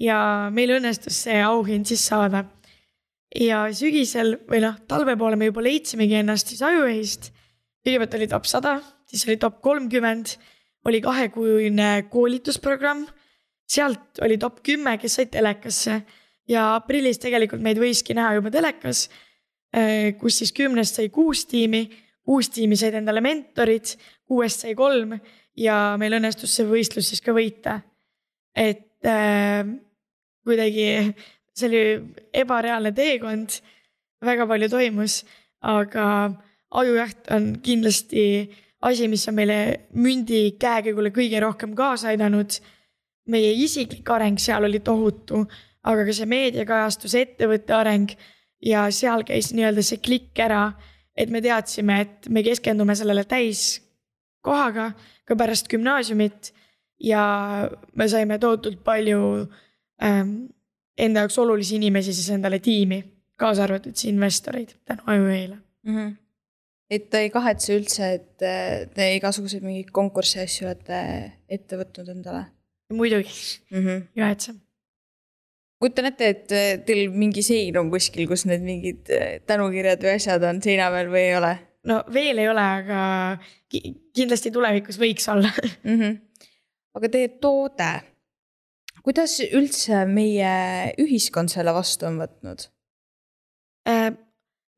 ja 0.00 0.50
meil 0.52 0.76
õnnestus 0.78 1.24
see 1.26 1.42
auhind 1.42 1.86
siis 1.86 2.06
saada. 2.06 2.44
ja 3.34 3.66
sügisel 3.72 4.38
või 4.48 4.64
noh, 4.64 4.80
talve 4.88 5.16
poole 5.16 5.36
me 5.36 5.50
juba 5.52 5.62
leidsimegi 5.62 6.22
ennast 6.22 6.48
siis 6.48 6.62
ajujahist. 6.62 7.32
kõigepealt 7.84 8.18
oli 8.18 8.28
top 8.28 8.46
sada 8.46 8.80
siis 9.10 9.26
oli 9.28 9.36
top 9.36 9.60
kolmkümmend, 9.62 10.36
oli 10.84 11.00
kahekuine 11.00 11.90
koolitusprogramm. 12.10 13.06
Sealt 13.70 14.20
oli 14.24 14.38
top 14.40 14.60
kümme, 14.66 14.96
kes 14.98 15.18
said 15.20 15.32
telekasse 15.34 16.00
ja 16.50 16.70
aprillis 16.76 17.20
tegelikult 17.22 17.62
meid 17.62 17.78
võiski 17.78 18.16
näha 18.18 18.36
juba 18.38 18.52
telekas. 18.54 19.08
Eh, 19.70 20.16
kus 20.18 20.40
siis 20.40 20.50
kümnest 20.52 20.98
sai 20.98 21.10
kuus 21.14 21.44
tiimi, 21.46 21.84
kuus 22.26 22.50
tiimi 22.50 22.78
said 22.78 22.96
endale 22.98 23.22
mentorid, 23.22 23.94
kuuest 24.26 24.64
sai 24.66 24.74
kolm 24.78 25.14
ja 25.58 25.76
meil 26.00 26.18
õnnestus 26.18 26.56
see 26.56 26.66
võistlus 26.66 27.12
siis 27.12 27.22
ka 27.22 27.34
võita. 27.36 27.80
et 28.56 29.06
äh, 29.06 29.62
kuidagi 30.44 31.14
see 31.54 31.68
oli 31.68 31.82
ebareaalne 32.34 32.92
teekond, 32.96 33.60
väga 34.24 34.46
palju 34.50 34.68
toimus, 34.72 35.20
aga 35.62 36.06
ajujaht 36.80 37.30
on 37.34 37.52
kindlasti 37.62 38.24
asi, 38.86 39.08
mis 39.08 39.26
on 39.28 39.36
meile 39.36 39.58
mündi 39.94 40.56
käekäigule 40.60 41.12
kõige 41.14 41.40
rohkem 41.42 41.74
kaasa 41.76 42.10
aidanud. 42.12 42.58
Meie 43.30 43.52
isiklik 43.64 44.08
areng 44.10 44.40
seal 44.40 44.66
oli 44.68 44.80
tohutu, 44.84 45.44
aga 45.86 46.04
ka 46.06 46.14
see 46.16 46.28
meediakajastus, 46.30 47.16
ettevõtte 47.18 47.74
areng 47.76 48.14
ja 48.64 48.86
seal 48.94 49.24
käis 49.28 49.52
nii-öelda 49.56 49.84
see 49.86 50.00
klikk 50.04 50.42
ära, 50.44 50.70
et 51.16 51.32
me 51.32 51.42
teadsime, 51.44 52.00
et 52.04 52.30
me 52.32 52.44
keskendume 52.46 52.96
sellele 52.96 53.24
täiskohaga 53.28 54.90
ka 55.28 55.36
pärast 55.38 55.70
gümnaasiumit 55.72 56.52
ja 57.00 57.24
me 57.96 58.08
saime 58.08 58.38
tohutult 58.38 58.82
palju 58.84 59.20
ähm, 60.04 60.34
enda 60.98 61.24
jaoks 61.24 61.38
olulisi 61.40 61.78
inimesi 61.80 62.14
siis 62.16 62.30
endale 62.34 62.60
tiimi, 62.60 63.02
kaasa 63.40 63.64
arvatud 63.64 63.96
siis 63.96 64.12
investoreid 64.12 64.76
tänu 64.84 65.06
Ajujahile 65.06 65.56
mm. 65.56 65.96
-hmm 65.96 66.18
et 66.90 67.10
ta 67.10 67.20
ei 67.22 67.30
kahetse 67.30 67.76
üldse, 67.78 68.12
et 68.18 68.94
te 68.94 69.06
igasuguseid 69.14 69.62
mingeid 69.62 69.92
konkursi 69.94 70.40
asju 70.42 70.66
olete 70.66 70.98
ette 71.48 71.78
võtnud 71.78 72.10
endale? 72.16 72.44
Muidugi 72.90 73.60
mm, 73.70 73.86
-hmm. 73.86 74.02
kahetse. 74.18 74.54
kujutan 75.80 76.10
ette, 76.10 76.28
et 76.28 76.52
äh, 76.52 76.70
teil 76.86 77.10
mingi 77.10 77.42
sein 77.42 77.78
on 77.78 77.90
kuskil, 77.90 78.28
kus 78.28 78.44
need 78.46 78.64
mingid 78.66 79.10
äh, 79.14 79.40
tänukirjad 79.46 80.02
või 80.04 80.14
asjad 80.18 80.44
on 80.44 80.62
seina 80.62 80.90
peal 80.90 81.12
või 81.12 81.26
ei 81.28 81.36
ole? 81.36 81.52
no 81.88 82.02
veel 82.12 82.38
ei 82.38 82.48
ole, 82.48 82.66
aga 82.82 83.00
kindlasti 84.14 84.52
tulevikus 84.52 84.98
võiks 85.00 85.28
olla 85.32 85.52
mm. 85.84 85.96
-hmm. 85.96 86.18
aga 86.98 87.08
teie 87.08 87.28
toode, 87.40 87.92
kuidas 89.02 89.38
üldse 89.50 90.04
meie 90.06 90.54
ühiskond 90.98 91.52
selle 91.52 91.74
vastu 91.76 92.10
on 92.10 92.20
võtnud 92.24 92.68
äh,? 93.88 94.10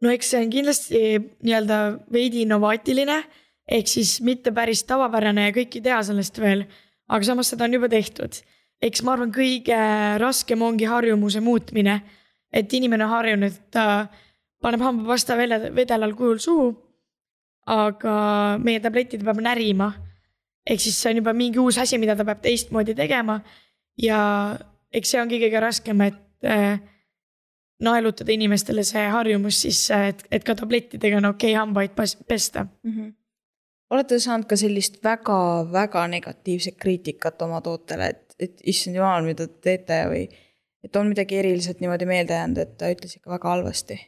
no 0.02 0.10
eks 0.10 0.32
see 0.32 0.44
on 0.44 0.50
kindlasti 0.50 1.02
nii-öelda 1.46 1.78
veidi 2.12 2.42
innovaatiline, 2.46 3.22
ehk 3.70 3.90
siis 3.90 4.16
mitte 4.26 4.52
päris 4.54 4.82
tavapärane 4.88 5.48
ja 5.48 5.54
kõik 5.54 5.78
ei 5.78 5.84
tea 5.84 6.00
sellest 6.06 6.40
veel, 6.42 6.66
aga 7.12 7.28
samas 7.28 7.52
seda 7.52 7.68
on 7.68 7.76
juba 7.76 7.90
tehtud. 7.92 8.40
eks 8.82 9.02
ma 9.06 9.12
arvan, 9.14 9.30
kõige 9.30 9.78
raskem 10.18 10.62
ongi 10.62 10.88
harjumuse 10.90 11.40
muutmine, 11.40 12.00
et 12.52 12.72
inimene 12.72 13.04
on 13.06 13.12
harjunud, 13.12 13.52
et 13.52 13.70
ta 13.70 14.08
paneb 14.62 14.82
hambapasta 14.82 15.36
vedelal 15.38 16.14
kujul 16.18 16.40
suhu, 16.42 16.72
aga 17.70 18.14
meie 18.58 18.80
tabletid 18.82 19.22
peab 19.24 19.38
närima. 19.42 19.92
ehk 20.66 20.80
siis 20.80 20.98
see 20.98 21.10
on 21.10 21.22
juba 21.22 21.32
mingi 21.34 21.58
uus 21.58 21.78
asi, 21.78 21.98
mida 21.98 22.16
ta 22.16 22.24
peab 22.24 22.42
teistmoodi 22.42 22.94
tegema 22.94 23.40
ja 23.98 24.58
eks 24.92 25.10
see 25.10 25.20
ongi 25.22 25.40
kõige 25.42 25.60
raskem, 25.62 26.00
et 26.06 26.46
äh, 26.46 26.78
naelutada 27.82 28.32
inimestele 28.32 28.84
see 28.86 29.02
harjumus 29.10 29.62
sisse, 29.64 29.98
et, 30.12 30.22
et 30.30 30.44
ka 30.46 30.54
tablettidega 30.58 31.18
on 31.18 31.32
okei 31.32 31.52
okay 31.52 31.58
hambaid 31.58 31.96
pesta 32.28 32.64
mm. 32.64 32.90
-hmm. 32.90 33.12
Olete 33.92 34.18
saanud 34.22 34.48
ka 34.48 34.56
sellist 34.58 35.00
väga-väga 35.04 36.06
negatiivset 36.14 36.78
kriitikat 36.80 37.42
oma 37.44 37.60
tootele, 37.64 38.08
et, 38.14 38.36
et 38.40 38.64
issand 38.72 38.96
jumal, 38.96 39.26
mida 39.26 39.46
te 39.48 39.68
teete 39.68 40.00
või 40.10 40.24
et 40.82 40.96
on 40.98 41.10
midagi 41.12 41.38
eriliselt 41.38 41.82
niimoodi 41.82 42.08
meelde 42.08 42.34
jäänud, 42.38 42.58
et 42.62 42.74
ta 42.80 42.90
ütles 42.92 43.18
ikka 43.18 43.36
väga 43.36 43.54
halvasti? 43.56 44.00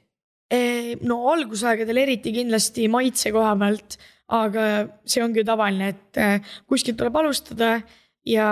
no 1.02 1.16
algusaegadel 1.32 1.98
eriti 2.04 2.30
kindlasti 2.34 2.84
maitse 2.92 3.32
koha 3.34 3.54
pealt, 3.58 3.96
aga 4.34 4.66
see 5.08 5.22
ongi 5.24 5.40
ju 5.40 5.46
tavaline, 5.48 5.88
et 5.94 6.20
eh, 6.20 6.52
kuskilt 6.70 6.98
tuleb 7.00 7.16
alustada 7.18 7.78
ja 8.28 8.48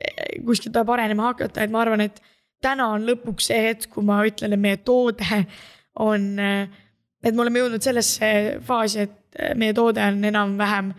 eh, 0.00 0.40
kuskilt 0.46 0.74
tuleb 0.74 0.90
arenema 0.96 1.30
hakata, 1.30 1.62
et 1.62 1.70
ma 1.70 1.84
arvan, 1.84 2.02
et 2.08 2.18
täna 2.64 2.88
on 2.96 3.06
lõpuks 3.06 3.50
see 3.52 3.60
hetk, 3.68 3.90
kui 3.94 4.04
ma 4.06 4.18
ütlen, 4.26 4.56
et 4.56 4.62
meie 4.62 4.80
toode 4.82 5.42
on, 6.08 6.26
et 7.26 7.34
me 7.34 7.42
oleme 7.42 7.62
jõudnud 7.64 7.82
sellesse 7.82 8.30
faasi, 8.66 9.06
et 9.06 9.56
meie 9.58 9.74
toode 9.76 10.02
on 10.02 10.24
enam-vähem 10.30 10.92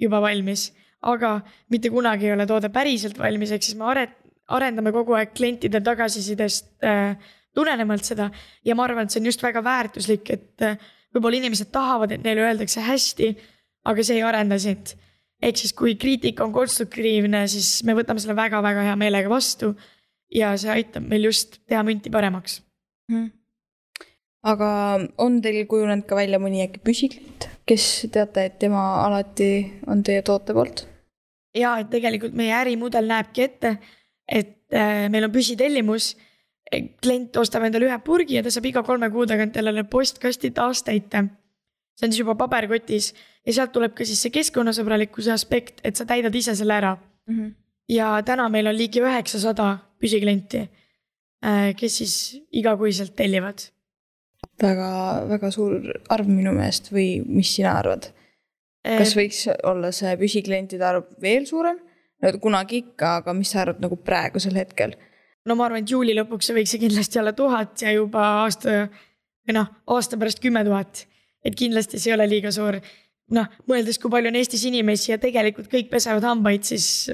juba 0.00 0.20
valmis. 0.24 0.70
aga 1.00 1.38
mitte 1.72 1.88
kunagi 1.88 2.26
ei 2.28 2.34
ole 2.34 2.44
toode 2.44 2.68
päriselt 2.68 3.16
valmis, 3.18 3.54
ehk 3.56 3.62
siis 3.64 3.76
me 3.78 3.86
are-, 3.88 4.10
arendame 4.52 4.92
kogu 4.92 5.14
aeg 5.16 5.30
klientide 5.32 5.80
tagasisidest 5.80 6.84
äh, 6.84 7.14
tulenevalt 7.56 8.04
seda 8.04 8.26
ja 8.66 8.76
ma 8.76 8.84
arvan, 8.84 9.08
et 9.08 9.14
see 9.14 9.22
on 9.22 9.30
just 9.30 9.42
väga 9.42 9.62
väärtuslik, 9.64 10.28
et 10.34 10.66
äh, 10.66 10.76
võib-olla 11.14 11.40
inimesed 11.40 11.70
tahavad, 11.72 12.12
et 12.12 12.26
neile 12.26 12.44
öeldakse 12.44 12.84
hästi, 12.84 13.30
aga 13.88 14.04
see 14.04 14.18
ei 14.18 14.26
arenda 14.26 14.58
sind. 14.60 14.94
ehk 15.40 15.56
siis, 15.56 15.72
kui 15.72 15.94
kriitika 15.96 16.44
on 16.44 16.52
konstruktiivne, 16.52 17.46
siis 17.48 17.80
me 17.88 17.96
võtame 17.96 18.20
selle 18.20 18.36
väga-väga 18.36 18.84
hea 18.90 18.96
meelega 19.00 19.30
vastu 19.32 19.72
ja 20.28 20.52
see 20.60 20.68
aitab 20.74 21.06
meil 21.08 21.30
just 21.30 21.62
teha 21.64 21.80
münti 21.86 22.12
paremaks 22.12 22.60
hmm.. 23.08 23.30
Aga 24.42 24.70
on 25.20 25.40
teil 25.44 25.66
kujunenud 25.68 26.06
ka 26.08 26.16
välja 26.16 26.40
mõni 26.40 26.62
äkki 26.64 26.80
püsiklient, 26.84 27.48
kes 27.68 28.06
teate, 28.12 28.46
et 28.48 28.58
tema 28.62 29.04
alati 29.04 29.50
on 29.86 30.02
teie 30.06 30.22
toote 30.26 30.56
poolt? 30.56 30.86
ja, 31.56 31.74
et 31.80 31.90
tegelikult 31.90 32.36
meie 32.38 32.54
ärimudel 32.54 33.08
näebki 33.10 33.44
ette, 33.46 33.74
et 34.30 34.74
äh, 34.74 35.08
meil 35.12 35.26
on 35.28 35.34
püsitellimus. 35.34 36.16
klient 37.02 37.34
ostab 37.34 37.64
endale 37.66 37.88
ühe 37.88 37.96
purgi 38.06 38.36
ja 38.36 38.44
ta 38.46 38.50
saab 38.54 38.68
iga 38.68 38.84
kolme 38.86 39.08
kuu 39.10 39.24
tagant 39.26 39.56
jälle 39.58 39.82
postkasti 39.90 40.52
taastäite. 40.54 41.24
see 41.98 42.06
on 42.06 42.12
siis 42.12 42.20
juba 42.20 42.36
paberkotis 42.38 43.12
ja 43.46 43.52
sealt 43.52 43.72
tuleb 43.72 43.94
ka 43.94 44.04
siis 44.04 44.22
see 44.22 44.30
keskkonnasõbralikkuse 44.30 45.32
aspekt, 45.34 45.80
et 45.84 45.96
sa 45.96 46.06
täidad 46.06 46.34
ise 46.34 46.54
selle 46.54 46.74
ära 46.74 46.94
mm. 46.94 47.34
-hmm. 47.34 47.54
ja 47.88 48.22
täna 48.22 48.48
meil 48.48 48.66
on 48.66 48.76
ligi 48.76 49.00
üheksasada 49.00 49.78
püsiklienti, 49.98 50.68
äh, 51.44 51.74
kes 51.76 51.96
siis 51.98 52.14
igakuiselt 52.52 53.16
tellivad. 53.16 53.58
Väga, 54.62 54.90
väga 55.30 55.50
suur 55.54 55.76
arv 56.08 56.30
minu 56.30 56.54
meelest 56.56 56.90
või 56.94 57.20
mis 57.26 57.54
sina 57.56 57.76
arvad? 57.80 58.10
kas 58.84 59.12
äh, 59.12 59.18
võiks 59.18 59.44
olla 59.68 59.90
see 59.92 60.16
püsiklientide 60.20 60.86
arv 60.86 61.08
veel 61.22 61.46
suurem? 61.48 61.78
no 62.20 62.32
kunagi 62.42 62.84
ikka, 62.84 63.20
aga 63.22 63.34
mis 63.36 63.52
sa 63.52 63.64
arvad 63.64 63.82
nagu 63.84 63.98
praegusel 64.04 64.56
hetkel? 64.60 64.96
no 65.46 65.56
ma 65.56 65.68
arvan, 65.68 65.84
et 65.84 65.92
juuli 65.92 66.16
lõpuks 66.16 66.50
see 66.50 66.56
võiks 66.56 66.74
see 66.74 66.82
kindlasti 66.82 67.20
olla 67.20 67.34
tuhat 67.36 67.84
ja 67.84 67.94
juba 67.96 68.24
aasta 68.44 68.88
või 69.46 69.56
noh, 69.56 69.70
aasta 69.90 70.18
pärast 70.20 70.42
kümme 70.42 70.64
tuhat. 70.66 71.06
et 71.44 71.56
kindlasti 71.56 71.98
see 71.98 72.12
ei 72.12 72.16
ole 72.18 72.28
liiga 72.28 72.52
suur. 72.54 72.80
noh, 73.36 73.52
mõeldes, 73.70 74.00
kui 74.00 74.12
palju 74.12 74.32
on 74.32 74.40
Eestis 74.40 74.64
inimesi 74.68 75.12
ja 75.12 75.20
tegelikult 75.22 75.70
kõik 75.72 75.90
pesevad 75.92 76.26
hambaid, 76.26 76.66
siis 76.66 77.10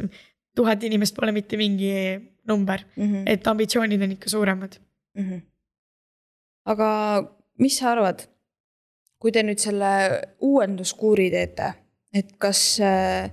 tuhat 0.56 0.82
inimest 0.88 1.14
pole 1.16 1.34
mitte 1.36 1.58
mingi 1.60 1.92
number 2.48 2.80
mm, 2.96 3.04
-hmm. 3.04 3.22
et 3.26 3.46
ambitsioonid 3.46 4.02
on 4.02 4.16
ikka 4.16 4.30
suuremad 4.30 4.78
mm. 5.14 5.22
-hmm. 5.22 5.40
Aga 6.66 6.88
mis 7.62 7.78
sa 7.78 7.92
arvad, 7.94 8.26
kui 9.22 9.32
te 9.32 9.42
nüüd 9.46 9.62
selle 9.62 9.90
uuenduskuuri 10.44 11.30
teete, 11.32 11.72
et 12.16 12.34
kas 12.42 12.62
äh, 12.84 13.30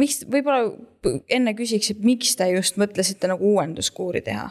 miks, 0.00 0.22
võib-olla 0.30 1.14
enne 1.32 1.54
küsiks, 1.56 1.92
et 1.94 2.04
miks 2.04 2.34
te 2.38 2.48
just 2.54 2.78
mõtlesite 2.80 3.30
nagu 3.30 3.54
uuenduskuuri 3.54 4.22
teha? 4.26 4.48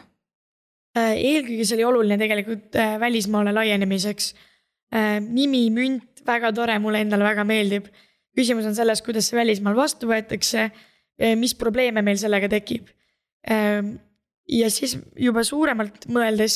Äh, 0.93 1.15
eelkõige 1.17 1.65
see 1.65 1.77
oli 1.79 1.87
oluline 1.87 2.19
tegelikult 2.21 2.75
äh, 2.77 2.95
välismaale 3.01 3.53
laienemiseks. 3.55 4.33
Äh, 4.93 5.17
nimi, 5.23 5.65
münt, 5.73 6.21
väga 6.27 6.53
tore, 6.55 6.77
mulle 6.79 7.01
endale 7.03 7.25
väga 7.25 7.45
meeldib. 7.47 7.89
küsimus 8.33 8.65
on 8.65 8.73
selles, 8.73 9.01
kuidas 9.05 9.27
see 9.29 9.37
välismaal 9.37 9.75
vastu 9.77 10.07
võetakse, 10.09 10.71
mis 11.37 11.51
probleeme 11.53 12.01
meil 12.01 12.17
sellega 12.17 12.47
tekib. 12.49 12.87
ja 14.49 14.69
siis 14.73 14.95
juba 15.21 15.43
suuremalt 15.45 16.07
mõeldes 16.09 16.55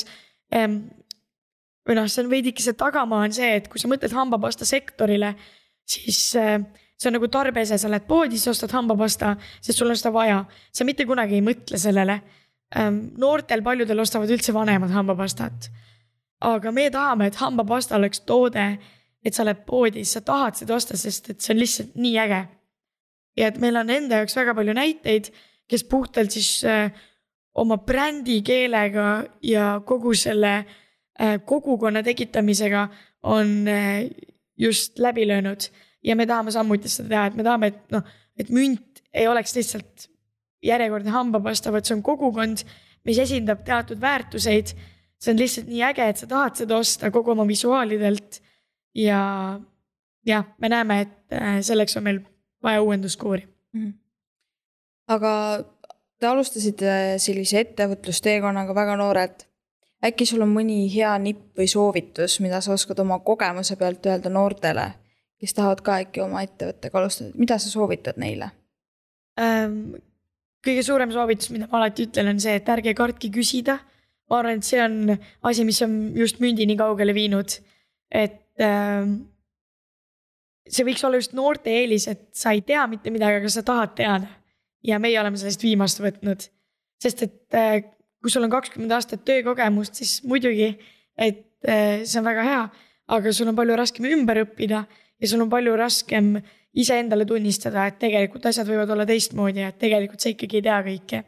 või 0.51 1.95
noh, 1.95 2.07
see 2.11 2.23
on 2.23 2.31
veidike 2.31 2.63
see 2.63 2.75
tagamaa 2.77 3.27
on 3.27 3.35
see, 3.35 3.55
et 3.59 3.67
kui 3.71 3.79
sa 3.81 3.89
mõtled 3.91 4.13
hambapasta 4.15 4.67
sektorile, 4.67 5.33
siis 5.87 6.19
äh, 6.39 6.59
see 6.97 7.09
on 7.11 7.17
nagu 7.17 7.29
tarbese, 7.31 7.77
sa 7.77 7.89
lähed 7.91 8.07
poodi, 8.09 8.39
sa 8.41 8.51
ostad 8.51 8.73
hambapasta, 8.75 9.35
sest 9.61 9.79
sul 9.79 9.91
on 9.91 9.97
seda 9.97 10.11
vaja. 10.13 10.43
sa 10.73 10.85
mitte 10.85 11.05
kunagi 11.05 11.37
ei 11.37 11.45
mõtle 11.45 11.79
sellele. 11.81 12.19
Noortel 13.21 13.61
paljudel 13.63 14.01
ostavad 14.03 14.31
üldse 14.33 14.53
vanemad 14.53 14.91
hambapastat. 14.91 15.69
aga 16.41 16.71
me 16.71 16.89
tahame, 16.91 17.27
et 17.27 17.35
hambapasta 17.35 17.95
oleks 17.95 18.19
toode, 18.19 18.65
et 19.23 19.33
sa 19.33 19.45
lähed 19.45 19.63
poodi, 19.65 20.03
sa 20.05 20.21
tahad 20.21 20.55
seda 20.55 20.75
osta, 20.75 20.97
sest 20.97 21.29
et 21.29 21.41
see 21.41 21.53
on 21.53 21.59
lihtsalt 21.59 21.95
nii 21.95 22.17
äge. 22.25 22.47
ja 23.37 23.47
et 23.47 23.57
meil 23.57 23.77
on 23.77 23.89
enda 23.89 24.21
jaoks 24.21 24.35
väga 24.35 24.53
palju 24.55 24.73
näiteid, 24.73 25.31
kes 25.67 25.83
puhtalt 25.83 26.31
siis 26.31 26.63
äh, 26.65 26.91
oma 27.57 27.77
brändikeelega 27.77 29.07
ja 29.43 29.81
kogu 29.85 30.13
selle 30.13 30.53
äh, 30.57 31.37
kogukonna 31.45 32.03
tekitamisega 32.03 32.87
on 33.23 33.67
äh, 33.67 34.09
just 34.57 34.99
läbi 34.99 35.27
löönud 35.27 35.69
ja 36.03 36.15
me 36.15 36.25
tahame 36.25 36.51
samuti 36.51 36.89
seda 36.89 37.09
teha, 37.09 37.25
et 37.29 37.37
me 37.37 37.45
tahame, 37.45 37.71
et 37.71 37.95
noh, 37.95 38.11
et 38.37 38.51
münt 38.53 39.01
ei 39.13 39.27
oleks 39.27 39.55
lihtsalt 39.57 40.07
järjekordne 40.65 41.13
hambapasta, 41.13 41.71
vaid 41.73 41.87
see 41.87 41.97
on 41.97 42.03
kogukond, 42.05 42.63
mis 43.07 43.19
esindab 43.21 43.63
teatud 43.65 44.01
väärtuseid. 44.01 44.73
see 45.17 45.33
on 45.33 45.39
lihtsalt 45.39 45.69
nii 45.71 45.81
äge, 45.81 46.05
et 46.05 46.19
sa 46.21 46.27
tahad 46.29 46.59
seda 46.59 46.77
osta 46.77 47.11
kogu 47.11 47.33
oma 47.33 47.47
visuaalidelt. 47.47 48.41
ja 48.95 49.59
jah, 50.25 50.45
me 50.57 50.69
näeme, 50.69 51.01
et 51.01 51.33
äh, 51.33 51.59
selleks 51.61 51.97
on 51.97 52.03
meil 52.03 52.19
vaja 52.63 52.81
uuenduskuuri 52.81 53.47
mm. 53.73 53.81
-hmm. 53.81 53.93
aga 55.07 55.33
te 56.19 56.27
alustasite 56.27 56.93
sellise 57.21 57.61
ettevõtlusteekonnaga 57.65 58.75
väga 58.75 58.95
noorelt 58.99 59.47
äkki 60.05 60.27
sul 60.29 60.43
on 60.45 60.53
mõni 60.53 60.85
hea 60.93 61.13
nipp 61.21 61.57
või 61.57 61.67
soovitus, 61.69 62.39
mida 62.43 62.61
sa 62.61 62.73
oskad 62.75 62.99
oma 63.01 63.19
kogemuse 63.25 63.77
pealt 63.79 64.05
öelda 64.05 64.29
noortele, 64.33 64.87
kes 65.41 65.55
tahavad 65.57 65.81
ka 65.85 65.99
äkki 66.03 66.21
oma 66.23 66.43
ettevõttega 66.45 66.99
alustada, 67.01 67.33
mida 67.37 67.57
sa 67.61 67.71
soovitad 67.73 68.19
neile 68.21 68.51
ähm,? 69.41 69.97
kõige 70.67 70.83
suurem 70.83 71.13
soovitus, 71.13 71.51
mida 71.53 71.69
ma 71.71 71.79
alati 71.79 72.07
ütlen, 72.07 72.33
on 72.33 72.41
see, 72.43 72.57
et 72.59 72.69
ärge 72.73 72.91
kartke 72.97 73.29
küsida. 73.31 73.77
ma 74.27 74.41
arvan, 74.41 74.59
et 74.59 74.67
see 74.67 74.81
on 74.83 75.13
asi, 75.47 75.63
mis 75.63 75.79
on 75.85 75.93
just 76.17 76.41
mündi 76.43 76.65
nii 76.67 76.75
kaugele 76.79 77.13
viinud, 77.15 77.53
et 78.11 78.59
ähm, 78.59 79.13
see 80.67 80.83
võiks 80.83 81.05
olla 81.07 81.21
just 81.21 81.37
noorte 81.37 81.71
eelis, 81.71 82.09
et 82.11 82.27
sa 82.35 82.51
ei 82.51 82.65
tea 82.67 82.83
mitte 82.91 83.13
midagi, 83.13 83.39
aga 83.39 83.53
sa 83.53 83.63
tahad 83.63 83.95
teada. 83.95 84.33
Ja 84.83 84.99
meie 84.99 85.19
oleme 85.19 85.37
sellest 85.37 85.63
viimast 85.63 86.01
võtnud, 86.03 86.45
sest 87.01 87.23
et 87.25 87.57
äh, 87.57 87.81
kui 88.21 88.33
sul 88.33 88.45
on 88.45 88.51
kakskümmend 88.51 88.91
aastat 88.91 89.23
töökogemust, 89.27 89.99
siis 89.99 90.19
muidugi, 90.27 90.71
et 91.17 91.43
eh, 91.67 92.03
see 92.03 92.19
on 92.19 92.25
väga 92.27 92.45
hea, 92.45 92.63
aga 93.15 93.33
sul 93.33 93.49
on 93.51 93.57
palju 93.57 93.77
raskem 93.77 94.07
ümber 94.09 94.41
õppida 94.43 94.83
ja 94.87 95.29
sul 95.29 95.43
on 95.45 95.51
palju 95.51 95.75
raskem 95.79 96.33
iseendale 96.77 97.25
tunnistada, 97.29 97.87
et 97.87 97.99
tegelikult 98.01 98.49
asjad 98.49 98.67
võivad 98.69 98.91
olla 98.93 99.05
teistmoodi 99.07 99.63
ja 99.63 99.71
et 99.71 99.79
tegelikult 99.81 100.23
sa 100.23 100.33
ikkagi 100.33 100.59
ei 100.59 100.65
tea 100.65 100.81
kõike. 100.89 101.21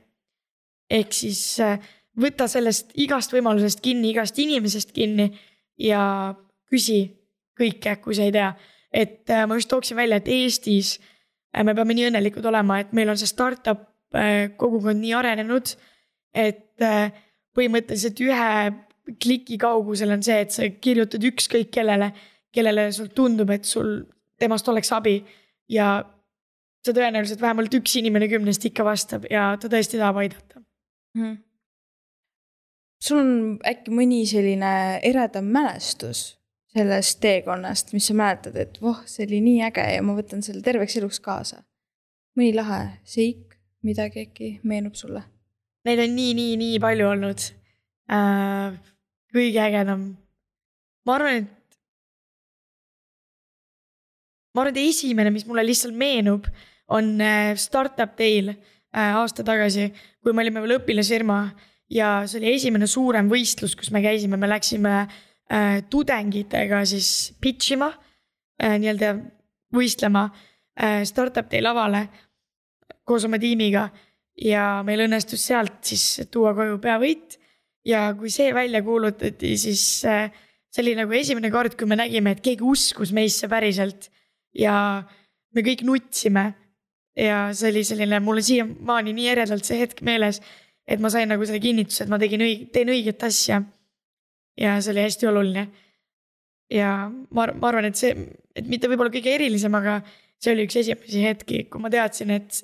ehk 0.99 1.13
siis 1.13 1.43
eh, 1.63 1.77
võta 2.19 2.49
sellest 2.51 2.91
igast 2.99 3.33
võimalusest 3.33 3.81
kinni, 3.85 4.11
igast 4.11 4.39
inimesest 4.41 4.91
kinni 4.91 5.29
ja 5.79 6.01
küsi 6.69 7.05
kõike, 7.57 7.95
kui 8.03 8.17
sa 8.17 8.25
ei 8.25 8.33
tea. 8.33 8.53
et 8.91 9.29
ma 9.47 9.55
just 9.55 9.69
tooksin 9.69 9.97
välja, 9.97 10.17
et 10.17 10.27
Eestis 10.27 10.97
me 11.53 11.75
peame 11.75 11.95
nii 11.97 12.09
õnnelikud 12.09 12.45
olema, 12.45 12.79
et 12.79 12.91
meil 12.93 13.09
on 13.09 13.17
see 13.17 13.29
startup 13.29 13.87
kogukond 14.57 14.97
nii 15.01 15.13
arenenud 15.13 15.75
et 16.35 16.83
äh, 16.83 17.09
põhimõtteliselt 17.57 18.21
ühe 18.23 18.53
kliki 19.21 19.57
kaugusel 19.61 20.13
on 20.13 20.23
see, 20.25 20.37
et 20.43 20.53
sa 20.53 20.69
kirjutad 20.81 21.23
ükskõik 21.31 21.71
kellele, 21.73 22.11
kellele 22.53 22.89
sul 22.93 23.09
tundub, 23.15 23.49
et 23.53 23.65
sul 23.65 24.03
temast 24.39 24.67
oleks 24.69 24.91
abi. 24.95 25.17
Ja 25.69 25.99
see 26.85 26.95
tõenäoliselt 26.95 27.41
vähemalt 27.41 27.73
üks 27.77 27.97
inimene 27.99 28.29
kümnest 28.31 28.65
ikka 28.69 28.85
vastab 28.87 29.27
ja 29.29 29.51
ta 29.59 29.69
tõesti 29.71 29.99
tahab 29.99 30.21
aidata. 30.23 30.63
Hmm.. 31.17 31.39
sul 33.01 33.17
on 33.17 33.31
äkki 33.65 33.91
mõni 33.97 34.19
selline 34.29 34.99
eredam 35.07 35.47
mälestus 35.49 36.38
sellest 36.75 37.19
teekonnast, 37.23 37.93
mis 37.95 38.07
sa 38.09 38.15
mäletad, 38.17 38.57
et 38.59 38.77
voh, 38.81 39.01
see 39.09 39.25
oli 39.27 39.41
nii 39.45 39.65
äge 39.69 39.85
ja 39.95 40.05
ma 40.05 40.13
võtan 40.17 40.43
selle 40.45 40.61
terveks 40.65 40.99
eluks 41.01 41.19
kaasa. 41.25 41.63
mõni 42.37 42.53
lahe 42.55 42.83
seik, 43.03 43.57
midagi 43.83 44.27
äkki 44.27 44.59
meenub 44.63 44.95
sulle 44.95 45.23
Neid 45.87 46.01
on 46.03 46.11
nii, 46.11 46.33
nii, 46.35 46.55
nii 46.59 46.79
palju 46.83 47.05
olnud 47.07 47.43
äh,. 48.11 48.75
kõige 49.33 49.61
ägedam. 49.63 50.03
ma 51.07 51.15
arvan, 51.15 51.39
et. 51.39 51.77
ma 54.53 54.61
arvan, 54.65 54.75
et 54.75 54.83
esimene, 54.83 55.31
mis 55.33 55.47
mulle 55.47 55.63
lihtsalt 55.65 55.95
meenub, 55.95 56.49
on 56.91 57.15
äh, 57.23 57.55
Startup 57.55 58.11
Day'l 58.17 58.51
äh, 58.51 59.15
aasta 59.15 59.45
tagasi, 59.47 59.89
kui 60.21 60.35
me 60.35 60.43
olime 60.43 60.61
veel 60.65 60.77
õpilasfirma 60.77 61.39
ja 61.89 62.11
see 62.27 62.41
oli 62.41 62.53
esimene 62.57 62.89
suurem 62.89 63.31
võistlus, 63.31 63.77
kus 63.79 63.93
me 63.95 64.03
käisime, 64.03 64.37
me 64.37 64.51
läksime 64.51 64.95
äh, 65.05 65.17
tudengitega 65.89 66.83
siis 66.85 67.33
pitch 67.41 67.73
ima 67.73 67.89
äh,, 68.61 68.75
nii-öelda 68.77 69.15
võistlema 69.73 70.27
äh, 70.29 71.01
Startup 71.07 71.49
Day 71.49 71.61
lavale 71.63 72.03
koos 73.09 73.25
oma 73.25 73.39
tiimiga 73.41 73.87
ja 74.39 74.81
meil 74.85 75.05
õnnestus 75.07 75.43
sealt 75.49 75.81
siis 75.89 76.29
tuua 76.31 76.53
koju 76.57 76.77
peavõit. 76.83 77.39
ja 77.85 78.13
kui 78.13 78.29
see 78.29 78.51
välja 78.53 78.81
kuulutati, 78.85 79.55
siis 79.57 80.05
äh, 80.05 80.29
see 80.69 80.83
oli 80.83 80.95
nagu 80.99 81.13
esimene 81.15 81.49
kord, 81.51 81.75
kui 81.79 81.87
me 81.89 81.97
nägime, 81.97 82.35
et 82.35 82.43
keegi 82.45 82.65
uskus 82.65 83.13
meisse 83.15 83.47
päriselt 83.49 84.09
ja 84.53 85.03
me 85.55 85.63
kõik 85.65 85.85
nutsime. 85.87 86.53
ja 87.17 87.49
see 87.53 87.71
oli 87.73 87.83
selline, 87.83 88.19
mul 88.23 88.39
on 88.39 88.45
siiamaani 88.45 89.13
nii 89.15 89.31
eredalt 89.33 89.67
see 89.67 89.79
hetk 89.81 90.03
meeles, 90.05 90.39
et 90.87 91.01
ma 91.03 91.09
sain 91.11 91.27
nagu 91.29 91.45
selle 91.45 91.59
kinnituse, 91.59 92.05
et 92.05 92.11
ma 92.11 92.19
tegin 92.21 92.45
õig-, 92.45 92.69
teen 92.73 92.91
õiget 92.93 93.25
asja. 93.27 93.61
Ja 94.59 94.77
see 94.81 94.93
oli 94.93 95.05
hästi 95.05 95.29
oluline. 95.29 95.67
ja 96.73 96.89
ma, 97.09 97.47
ma 97.53 97.69
arvan, 97.71 97.89
et 97.89 97.99
see, 97.99 98.11
et 98.55 98.67
mitte 98.69 98.89
võib-olla 98.91 99.13
kõige 99.13 99.33
erilisem, 99.33 99.75
aga 99.79 99.99
see 100.39 100.53
oli 100.53 100.67
üks 100.67 100.77
esimesi 100.83 101.23
hetki, 101.25 101.63
kui 101.71 101.81
ma 101.81 101.91
teadsin, 101.93 102.35
et 102.35 102.63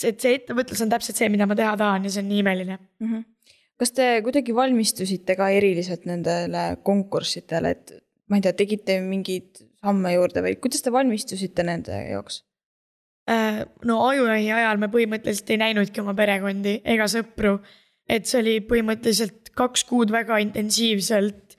et 0.00 0.22
see 0.22 0.38
ettevõtlus 0.38 0.80
on 0.80 0.92
täpselt 0.92 1.18
see, 1.20 1.28
mida 1.28 1.44
ma 1.48 1.56
teha 1.58 1.74
tahan 1.76 2.06
ja 2.06 2.12
see 2.12 2.22
on 2.22 2.30
nii 2.30 2.38
imeline 2.40 2.76
mm. 2.78 3.08
-hmm. 3.08 3.24
kas 3.80 3.92
te 3.96 4.06
kuidagi 4.24 4.54
valmistusite 4.56 5.36
ka 5.36 5.50
eriliselt 5.52 6.06
nendele 6.08 6.62
konkurssidele, 6.86 7.74
et 7.76 7.92
ma 8.30 8.38
ei 8.38 8.46
tea, 8.46 8.54
tegite 8.56 9.00
mingeid 9.04 9.60
samme 9.84 10.14
juurde 10.14 10.44
või 10.46 10.56
kuidas 10.62 10.84
te 10.84 10.92
valmistusite 10.92 11.66
nende 11.66 11.98
jaoks? 12.10 12.42
Äh, 13.30 13.60
no 13.84 14.00
ajujahi 14.08 14.48
ajal 14.56 14.80
me 14.80 14.88
põhimõtteliselt 14.92 15.52
ei 15.52 15.60
näinudki 15.60 16.00
oma 16.02 16.14
perekondi 16.18 16.80
ega 16.84 17.06
sõpru. 17.10 17.58
et 18.08 18.26
see 18.26 18.40
oli 18.40 18.54
põhimõtteliselt 18.66 19.49
kaks 19.60 19.84
kuud 19.84 20.12
väga 20.12 20.40
intensiivselt 20.40 21.56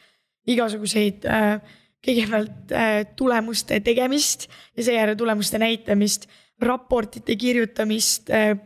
igasuguseid 0.49 1.25
äh, 1.29 1.57
kõigepealt 2.01 2.73
äh, 2.73 3.01
tulemuste 3.15 3.77
tegemist 3.85 4.47
ja 4.77 4.89
seejärel 4.89 5.19
tulemuste 5.19 5.61
näitamist 5.61 6.25
raportite 6.61 7.35
kirjutamist, 7.35 8.29
äh, 8.29 8.57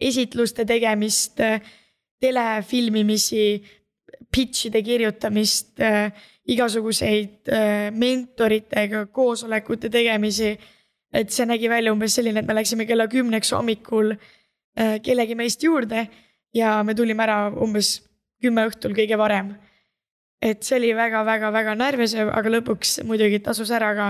esitluste 0.00 0.64
tegemist, 0.64 1.40
äh, 1.40 1.60
telefilmimisi, 2.20 3.62
pitch'ide 4.36 4.82
kirjutamist, 4.82 5.80
äh, 5.80 6.12
igasuguseid 6.48 7.48
mentoritega 7.92 9.06
koosolekute 9.06 9.88
tegemisi. 9.90 10.58
et 11.14 11.30
see 11.30 11.46
nägi 11.46 11.68
välja 11.70 11.92
umbes 11.92 12.16
selline, 12.16 12.40
et 12.40 12.46
me 12.46 12.54
läksime 12.56 12.86
kella 12.86 13.04
kümneks 13.06 13.52
hommikul 13.54 14.16
kellegi 14.74 15.34
meist 15.38 15.62
juurde 15.62 16.08
ja 16.54 16.82
me 16.82 16.94
tulime 16.94 17.22
ära 17.22 17.52
umbes 17.54 18.00
kümme 18.44 18.66
õhtul 18.68 18.94
kõige 18.96 19.18
varem. 19.20 19.54
et 20.44 20.62
see 20.62 20.76
oli 20.76 20.92
väga-väga-väga 20.92 21.74
närvesev, 21.80 22.28
aga 22.28 22.50
lõpuks 22.52 22.98
muidugi 23.08 23.40
tasus 23.40 23.70
ära 23.72 23.94
ka. 23.96 24.08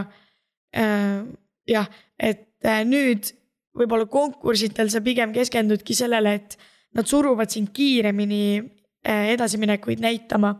jah, 1.71 1.89
et 2.19 2.49
nüüd 2.87 3.31
võib-olla 3.75 4.07
konkursitel 4.11 4.91
sa 4.91 5.01
pigem 5.01 5.33
keskendudki 5.33 5.95
sellele, 5.95 6.35
et 6.35 6.57
nad 6.95 7.07
suruvad 7.07 7.51
sind 7.51 7.73
kiiremini 7.75 8.63
edasiminekuid 9.05 10.01
näitama 10.01 10.55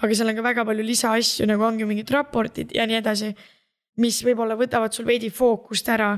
aga 0.00 0.14
seal 0.16 0.30
on 0.30 0.38
ka 0.38 0.44
väga 0.44 0.64
palju 0.68 0.86
lisaasju, 0.86 1.48
nagu 1.50 1.66
ongi 1.66 1.88
mingid 1.88 2.12
raportid 2.14 2.72
ja 2.76 2.86
nii 2.88 3.00
edasi, 3.00 3.32
mis 4.00 4.22
võib-olla 4.24 4.56
võtavad 4.56 4.94
sul 4.94 5.08
veidi 5.08 5.28
fookust 5.32 5.88
ära 5.92 6.14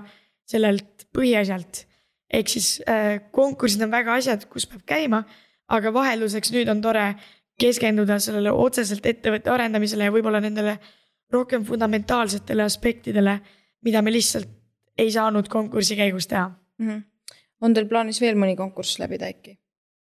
sellelt 0.47 1.09
põhiasjalt. 1.15 1.87
ehk 2.35 2.51
siis 2.51 2.81
äh, 2.91 3.31
konkursid 3.31 3.83
on 3.83 3.91
väga 3.91 4.15
asjad, 4.19 4.47
kus 4.51 4.67
peab 4.67 4.83
käima, 4.87 5.23
aga 5.69 5.93
vahelduseks 5.95 6.53
nüüd 6.53 6.69
on 6.69 6.83
tore 6.85 7.15
keskenduda 7.61 8.19
sellele 8.19 8.53
otseselt 8.53 9.07
ettevõtte 9.07 9.51
arendamisele 9.51 10.09
ja 10.09 10.13
võib-olla 10.13 10.41
nendele 10.43 10.79
rohkem 11.33 11.65
fundamentaalsetele 11.65 12.63
aspektidele, 12.63 13.39
mida 13.83 14.03
me 14.03 14.13
lihtsalt 14.13 14.51
ei 14.99 15.11
saanud 15.11 15.49
konkursi 15.49 15.97
käigus 15.97 16.27
teha 16.27 16.49
mm. 16.49 16.89
-hmm. 16.89 17.03
on 17.61 17.75
teil 17.75 17.89
plaanis 17.89 18.21
veel 18.21 18.37
mõni 18.39 18.57
konkurss 18.57 18.99
läbida 18.99 19.31
äkki? 19.31 19.59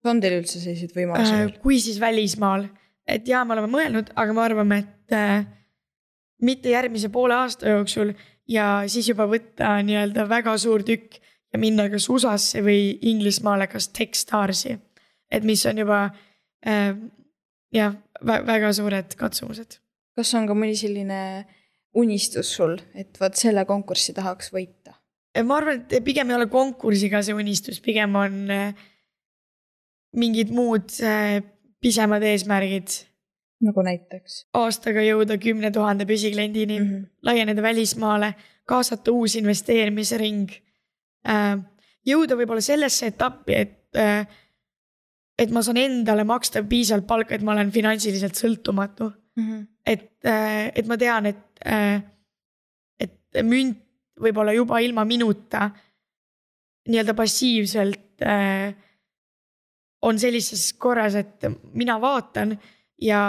on 0.04 0.20
teil 0.20 0.40
üldse 0.40 0.60
selliseid 0.60 0.92
võimalusi 0.96 1.34
äh,? 1.34 1.60
kui 1.62 1.80
siis 1.80 2.00
välismaal 2.00 2.68
et 3.06 3.28
jaa, 3.28 3.44
me 3.46 3.54
oleme 3.54 3.70
mõelnud, 3.70 4.10
aga 4.18 4.34
me 4.34 4.42
arvame, 4.42 4.80
et 4.82 5.14
äh, 5.14 5.46
mitte 6.42 6.72
järgmise 6.72 7.10
poole 7.14 7.36
aasta 7.38 7.76
jooksul 7.76 8.12
ja 8.50 8.82
siis 8.90 9.08
juba 9.10 9.28
võtta 9.30 9.76
nii-öelda 9.86 10.26
väga 10.30 10.56
suur 10.60 10.84
tükk 10.86 11.20
ja 11.52 11.60
minna 11.62 11.88
kas 11.92 12.08
USA-sse 12.12 12.62
või 12.66 12.96
Inglismaale, 13.10 13.68
kas 13.70 13.88
Techstarsi. 13.94 14.76
Et 15.30 15.44
mis 15.44 15.62
on 15.66 15.78
juba 15.82 16.00
äh, 16.66 16.94
jah, 17.74 17.96
väga 18.22 18.72
suured 18.76 19.16
katsumused. 19.18 19.78
kas 20.16 20.34
on 20.34 20.46
ka 20.48 20.56
mõni 20.56 20.76
selline 20.78 21.46
unistus 21.96 22.52
sul, 22.56 22.76
et 22.94 23.16
vot 23.20 23.34
selle 23.36 23.64
konkurssi 23.68 24.14
tahaks 24.16 24.52
võita? 24.54 24.96
ma 25.44 25.58
arvan, 25.58 25.82
et 25.90 26.04
pigem 26.04 26.30
ei 26.30 26.38
ole 26.38 26.46
konkursiga 26.48 27.20
see 27.24 27.36
unistus, 27.36 27.80
pigem 27.84 28.14
on 28.16 28.38
äh, 28.52 28.86
mingid 30.16 30.52
muud 30.54 30.94
äh, 31.04 31.42
pisemad 31.82 32.24
eesmärgid. 32.24 33.02
nagu 33.66 33.82
näiteks? 33.84 34.46
aastaga 34.56 35.04
jõuda 35.04 35.38
kümne 35.40 35.70
tuhande 35.72 36.06
püsikliendini 36.08 36.78
mm, 36.78 36.88
-hmm. 36.88 37.06
laieneda 37.22 37.62
välismaale, 37.62 38.34
kaasata 38.64 39.12
uus 39.12 39.36
investeerimisring. 39.36 40.50
Äh, 41.28 41.58
jõuda 42.06 42.36
võib-olla 42.36 42.60
sellesse 42.60 43.12
etappi, 43.12 43.54
et, 43.54 43.78
äh, 43.96 44.26
et 45.38 45.50
ma 45.52 45.62
saan 45.62 45.76
endale 45.80 46.24
maksta 46.24 46.62
piisavalt 46.64 47.06
palka, 47.06 47.34
et 47.34 47.42
ma 47.44 47.52
olen 47.52 47.72
finantsiliselt 47.72 48.38
sõltumatu 48.38 49.10
mm. 49.10 49.42
-hmm. 49.42 49.66
et, 49.86 50.12
äh, 50.24 50.70
et 50.74 50.86
ma 50.86 50.96
tean, 50.96 51.26
et, 51.26 51.44
et 53.00 53.42
münt 53.42 53.82
võib-olla 54.20 54.54
juba 54.56 54.80
ilma 54.80 55.04
minuta 55.04 55.70
nii-öelda 56.88 57.14
passiivselt 57.14 58.22
äh, 58.22 58.72
on 60.02 60.18
sellises 60.18 60.72
korras, 60.72 61.14
et 61.14 61.46
mina 61.74 62.00
vaatan 62.00 62.56
ja 63.02 63.20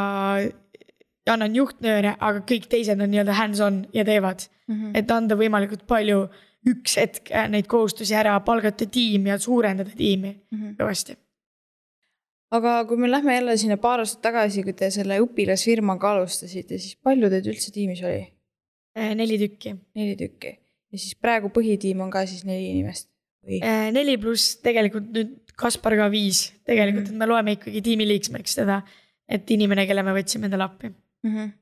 annan 1.28 1.56
juhtnööre, 1.56 2.16
aga 2.20 2.44
kõik 2.48 2.68
teised 2.72 3.02
on 3.02 3.12
nii-öelda 3.12 3.36
hands-on 3.36 3.82
ja 3.94 4.06
teevad 4.08 4.46
mm. 4.68 4.76
-hmm. 4.76 4.92
et 4.96 5.12
anda 5.12 5.36
võimalikult 5.36 5.88
palju 5.88 6.28
üks 6.68 6.98
hetk 7.00 7.32
neid 7.50 7.68
kohustusi 7.68 8.16
ära, 8.16 8.40
palgata 8.40 8.86
tiim 8.92 9.28
ja 9.28 9.40
suurendada 9.40 9.92
tiimi 9.96 10.32
mm 10.52 10.58
-hmm. 10.58 11.27
Aga 12.52 12.78
kui 12.88 12.98
me 12.98 13.10
lähme 13.12 13.36
jälle 13.36 13.58
sinna 13.58 13.78
paar 13.82 14.00
aastat 14.04 14.22
tagasi, 14.30 14.64
kui 14.64 14.74
te 14.78 14.92
selle 14.94 15.20
õpilasfirmaga 15.24 16.14
alustasite, 16.16 16.80
siis 16.80 16.96
palju 17.04 17.30
teid 17.34 17.50
üldse 17.52 17.74
tiimis 17.76 18.04
oli? 18.06 18.24
Äh, 18.98 19.14
neli 19.18 19.38
tükki. 19.42 19.76
neli 19.96 20.16
tükki 20.20 20.58
ja 20.92 21.00
siis 21.00 21.18
praegu 21.20 21.52
põhitiim 21.54 22.02
on 22.06 22.12
ka 22.14 22.24
siis 22.30 22.46
neli 22.48 22.72
inimest 22.72 23.10
või? 23.46 23.60
Äh, 23.62 23.90
neli 23.96 24.18
pluss 24.22 24.58
tegelikult 24.64 25.12
nüüd 25.16 25.36
Kaspar 25.58 25.96
ka 25.98 26.06
viis 26.14 26.52
tegelikult 26.68 27.08
mm, 27.08 27.14
-hmm. 27.14 27.16
et 27.16 27.20
me 27.24 27.28
loeme 27.28 27.56
ikkagi 27.58 27.82
tiimiliikmeks 27.82 28.60
teda, 28.60 28.82
et 29.26 29.50
inimene, 29.50 29.88
kelle 29.90 30.04
me 30.06 30.14
võtsime 30.14 30.46
endale 30.46 30.68
appi 30.68 30.92
mm. 30.92 31.32
-hmm. 31.32 31.54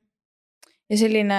ja 0.92 0.98
selline, 1.00 1.38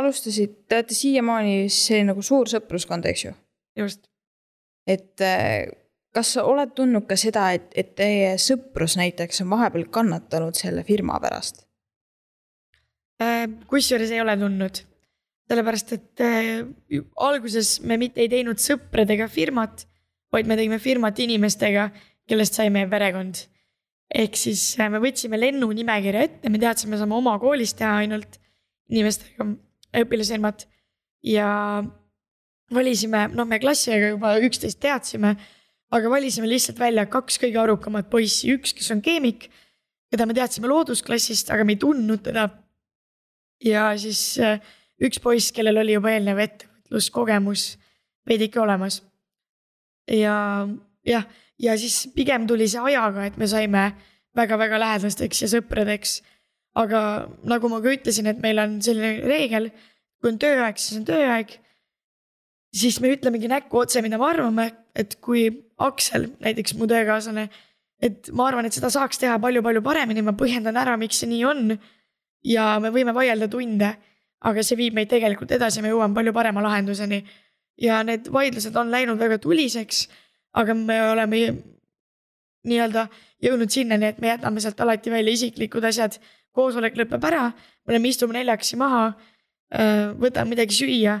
alustasid, 0.00 0.54
te 0.68 0.80
olete 0.80 0.96
siiamaani 0.96 1.68
selline 1.68 2.14
nagu 2.14 2.24
suur 2.24 2.48
sõpruskond, 2.48 3.04
eks 3.12 3.26
ju? 3.26 3.34
just. 3.76 4.08
et 4.86 5.20
äh, 5.20 5.68
kas 6.16 6.32
sa 6.36 6.46
oled 6.48 6.72
tundnud 6.76 7.04
ka 7.08 7.18
seda, 7.20 7.50
et, 7.52 7.68
et 7.76 7.94
teie 7.98 8.34
sõprus 8.40 8.96
näiteks 8.96 9.44
on 9.44 9.52
vahepeal 9.52 9.88
kannatanud 9.92 10.56
selle 10.56 10.84
firma 10.88 11.20
pärast 11.22 11.66
äh,? 13.22 13.44
kusjuures 13.68 14.14
ei 14.14 14.22
ole 14.24 14.36
tundnud, 14.40 14.80
sellepärast 15.50 15.92
et 15.98 16.24
äh, 16.24 16.64
alguses 17.28 17.76
me 17.84 18.00
mitte 18.00 18.24
ei 18.24 18.32
teinud 18.32 18.62
sõpradega 18.62 19.28
firmat 19.32 19.84
vaid 20.36 20.48
me 20.48 20.56
tegime 20.58 20.78
firmat 20.82 21.18
inimestega, 21.22 21.90
kellest 22.28 22.58
sai 22.58 22.70
meie 22.74 22.88
perekond. 22.90 23.46
ehk 24.06 24.36
siis 24.38 24.76
äh, 24.78 24.86
me 24.86 25.00
võtsime 25.02 25.38
lennunimekirja 25.40 26.20
ette, 26.28 26.50
me 26.50 26.60
teadsime, 26.62 26.92
me 26.92 26.98
saame 27.00 27.16
oma 27.16 27.32
koolis 27.42 27.72
teha 27.74 28.04
ainult 28.04 28.36
inimestega 28.86 29.48
õpilasfirmat 29.98 30.62
ja 31.26 31.48
valisime, 32.70 33.24
noh, 33.34 33.48
me 33.50 33.58
klassiga 33.58 34.12
juba 34.12 34.36
üksteist 34.46 34.78
teadsime, 34.84 35.34
aga 35.94 36.10
valisime 36.10 36.48
lihtsalt 36.50 36.80
välja 36.80 37.06
kaks 37.10 37.38
kõige 37.42 37.60
arukamat 37.62 38.10
poissi, 38.10 38.50
üks, 38.54 38.74
kes 38.76 38.90
on 38.94 39.02
keemik, 39.04 39.48
keda 40.10 40.26
me 40.26 40.34
teadsime 40.34 40.70
loodusklassist, 40.70 41.50
aga 41.54 41.66
me 41.66 41.76
ei 41.76 41.82
tundnud 41.82 42.24
teda. 42.26 42.48
ja 43.64 43.90
siis 43.98 44.38
äh, 44.42 44.60
üks 45.00 45.20
poiss, 45.22 45.52
kellel 45.52 45.78
oli 45.80 45.96
juba 45.96 46.12
eelnev 46.12 46.38
ettevõtluskogemus 46.44 47.76
veidike 48.28 48.60
olemas 48.60 49.00
ja 50.10 50.66
jah, 51.06 51.26
ja 51.58 51.76
siis 51.78 52.06
pigem 52.14 52.46
tuli 52.46 52.68
see 52.68 52.82
ajaga, 52.82 53.26
et 53.26 53.36
me 53.40 53.48
saime 53.50 53.90
väga-väga 54.36 54.80
lähedasteks 54.80 55.42
ja 55.44 55.50
sõpradeks. 55.50 56.20
aga 56.76 57.00
nagu 57.48 57.68
ma 57.72 57.80
ka 57.80 57.88
ütlesin, 57.94 58.26
et 58.28 58.40
meil 58.42 58.58
on 58.60 58.80
selline 58.84 59.24
reegel, 59.24 59.70
kui 60.20 60.28
on 60.34 60.38
tööaeg, 60.38 60.76
siis 60.78 61.00
on 61.00 61.06
tööaeg. 61.08 61.58
siis 62.74 63.00
me 63.00 63.14
ütlemegi 63.14 63.48
näkku 63.48 63.78
otse, 63.78 64.02
mida 64.02 64.18
me 64.18 64.28
arvame, 64.28 64.70
et 64.94 65.16
kui 65.20 65.48
Aksel, 65.76 66.30
näiteks 66.40 66.74
mu 66.78 66.86
töökaaslane, 66.88 67.48
et 68.00 68.30
ma 68.32 68.46
arvan, 68.48 68.66
et 68.68 68.76
seda 68.76 68.88
saaks 68.92 69.20
teha 69.20 69.36
palju-palju 69.40 69.82
paremini, 69.84 70.22
ma 70.24 70.32
põhjendan 70.36 70.76
ära, 70.80 70.96
miks 71.00 71.20
see 71.22 71.30
nii 71.30 71.44
on. 71.44 71.78
ja 72.46 72.76
me 72.78 72.92
võime 72.94 73.10
vaielda 73.14 73.48
tunde, 73.50 73.88
aga 74.46 74.62
see 74.62 74.76
viib 74.78 74.94
meid 74.94 75.08
tegelikult 75.10 75.50
edasi, 75.56 75.82
me 75.82 75.90
jõuame 75.90 76.14
palju 76.14 76.32
parema 76.32 76.62
lahenduseni 76.62 77.24
ja 77.82 78.02
need 78.06 78.28
vaidlused 78.32 78.76
on 78.76 78.92
läinud 78.92 79.18
väga 79.18 79.38
tuliseks, 79.42 80.06
aga 80.54 80.74
me 80.74 81.00
oleme 81.10 81.40
nii-öelda 82.66 83.06
jõudnud 83.42 83.72
sinnani, 83.72 84.10
et 84.10 84.20
me 84.22 84.30
jätame 84.32 84.62
sealt 84.62 84.80
alati 84.80 85.10
välja 85.12 85.34
isiklikud 85.36 85.84
asjad. 85.84 86.20
koosolek 86.56 86.94
lõpeb 86.96 87.24
ära, 87.28 87.50
me 87.84 87.92
oleme, 87.92 88.08
istume 88.08 88.32
neljakesi 88.32 88.78
maha, 88.80 89.10
võtame 90.16 90.54
midagi 90.54 90.72
süüa 90.72 91.18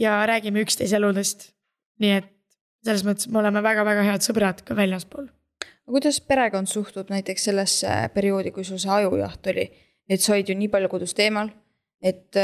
ja 0.00 0.14
räägime 0.26 0.62
üksteise 0.64 0.96
eludest. 0.96 1.50
nii 1.98 2.12
et 2.16 2.37
selles 2.84 3.04
mõttes 3.06 3.28
me 3.32 3.42
oleme 3.42 3.62
väga-väga 3.64 4.06
head 4.06 4.24
sõbrad 4.24 4.62
ka 4.64 4.76
väljaspool. 4.78 5.28
kuidas 5.88 6.20
perekond 6.20 6.68
suhtub 6.68 7.10
näiteks 7.10 7.48
sellesse 7.48 7.92
perioodi, 8.14 8.52
kui 8.52 8.64
sul 8.64 8.78
see 8.78 8.90
ajujaht 8.92 9.46
oli, 9.52 9.68
et 10.08 10.20
sa 10.20 10.34
olid 10.34 10.48
ju 10.48 10.56
nii 10.58 10.68
palju 10.72 10.88
kodust 10.92 11.20
eemal, 11.24 11.50
et 12.02 12.36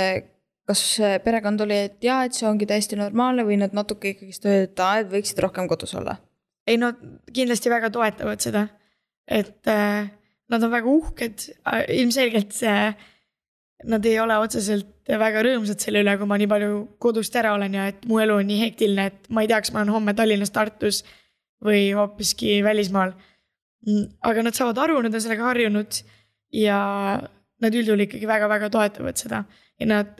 kas 0.64 0.84
perekond 1.24 1.60
oli, 1.60 1.76
et 1.88 2.04
jaa, 2.04 2.24
et 2.24 2.36
see 2.36 2.48
ongi 2.48 2.66
täiesti 2.66 2.96
normaalne 2.96 3.44
või 3.44 3.58
nad 3.60 3.76
natuke 3.76 4.14
ikkagist 4.14 4.46
öeldi, 4.48 4.70
et 4.70 4.80
aa, 4.80 5.02
et 5.02 5.10
võiksid 5.12 5.42
rohkem 5.44 5.68
kodus 5.68 5.94
olla? 5.94 6.16
ei 6.66 6.78
no 6.80 6.92
kindlasti 7.34 7.72
väga 7.72 7.90
toetavad 7.92 8.40
seda, 8.40 8.66
et 9.28 9.68
äh, 9.68 10.06
nad 10.52 10.64
on 10.64 10.72
väga 10.72 10.90
uhked, 10.90 11.48
äh, 11.68 11.82
ilmselgelt 12.00 12.54
see, 12.56 12.94
nad 13.90 14.06
ei 14.08 14.16
ole 14.20 14.36
otseselt 14.40 14.90
väga 15.08 15.42
rõõmsad 15.44 15.82
selle 15.82 16.00
üle, 16.04 16.14
kui 16.18 16.28
ma 16.28 16.38
nii 16.40 16.48
palju 16.50 16.80
kodust 17.02 17.36
ära 17.36 17.52
olen 17.56 17.76
ja 17.76 17.88
et 17.92 18.04
mu 18.08 18.20
elu 18.22 18.38
on 18.40 18.48
nii 18.48 18.60
hektiline, 18.62 19.06
et 19.10 19.28
ma 19.28 19.44
ei 19.44 19.50
tea, 19.50 19.60
kas 19.60 19.72
ma 19.74 19.82
olen 19.82 19.92
homme 19.94 20.14
Tallinnas, 20.16 20.52
Tartus 20.54 21.02
või 21.64 21.86
hoopiski 21.96 22.58
välismaal. 22.64 23.14
Aga 24.24 24.44
nad 24.46 24.56
saavad 24.56 24.80
aru, 24.80 25.00
nad 25.04 25.14
on 25.14 25.22
sellega 25.22 25.44
harjunud 25.50 25.98
ja 26.56 26.78
nad 27.64 27.76
üldjuhul 27.76 28.06
ikkagi 28.06 28.28
väga-väga 28.28 28.70
toetavad 28.72 29.20
seda 29.20 29.42
ja 29.80 29.90
nad 29.90 30.14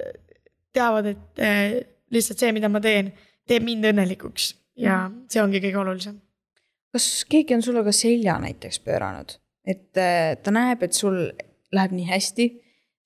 teavad, 0.74 1.08
et 1.14 1.42
äh, 1.42 1.78
lihtsalt 2.12 2.42
see, 2.42 2.52
mida 2.56 2.68
ma 2.72 2.82
teen, 2.84 3.12
teeb 3.48 3.64
mind 3.64 3.86
õnnelikuks 3.92 4.50
ja 4.80 5.04
see 5.30 5.42
ongi 5.42 5.62
kõige 5.62 5.80
olulisem. 5.80 6.18
kas 6.94 7.24
keegi 7.30 7.56
on 7.56 7.62
sulle 7.62 7.82
ka 7.86 7.92
selja 7.94 8.36
näiteks 8.42 8.80
pööranud, 8.84 9.36
et 9.66 10.00
äh, 10.00 10.34
ta 10.42 10.52
näeb, 10.54 10.82
et 10.82 10.96
sul 10.96 11.16
läheb 11.74 11.94
nii 11.94 12.08
hästi, 12.10 12.48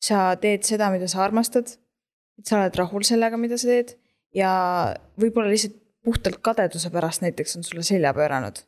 sa 0.03 0.31
teed 0.41 0.67
seda, 0.67 0.91
mida 0.95 1.09
sa 1.11 1.25
armastad, 1.25 1.75
et 2.39 2.47
sa 2.47 2.61
oled 2.61 2.77
rahul 2.79 3.07
sellega, 3.07 3.41
mida 3.41 3.59
sa 3.59 3.71
teed 3.71 3.97
ja 4.37 4.51
võib-olla 5.21 5.51
lihtsalt 5.51 5.79
puhtalt 6.05 6.39
kadeduse 6.45 6.91
pärast 6.95 7.25
näiteks 7.25 7.59
on 7.59 7.67
sulle 7.67 7.85
selja 7.87 8.15
pööranud 8.17 8.61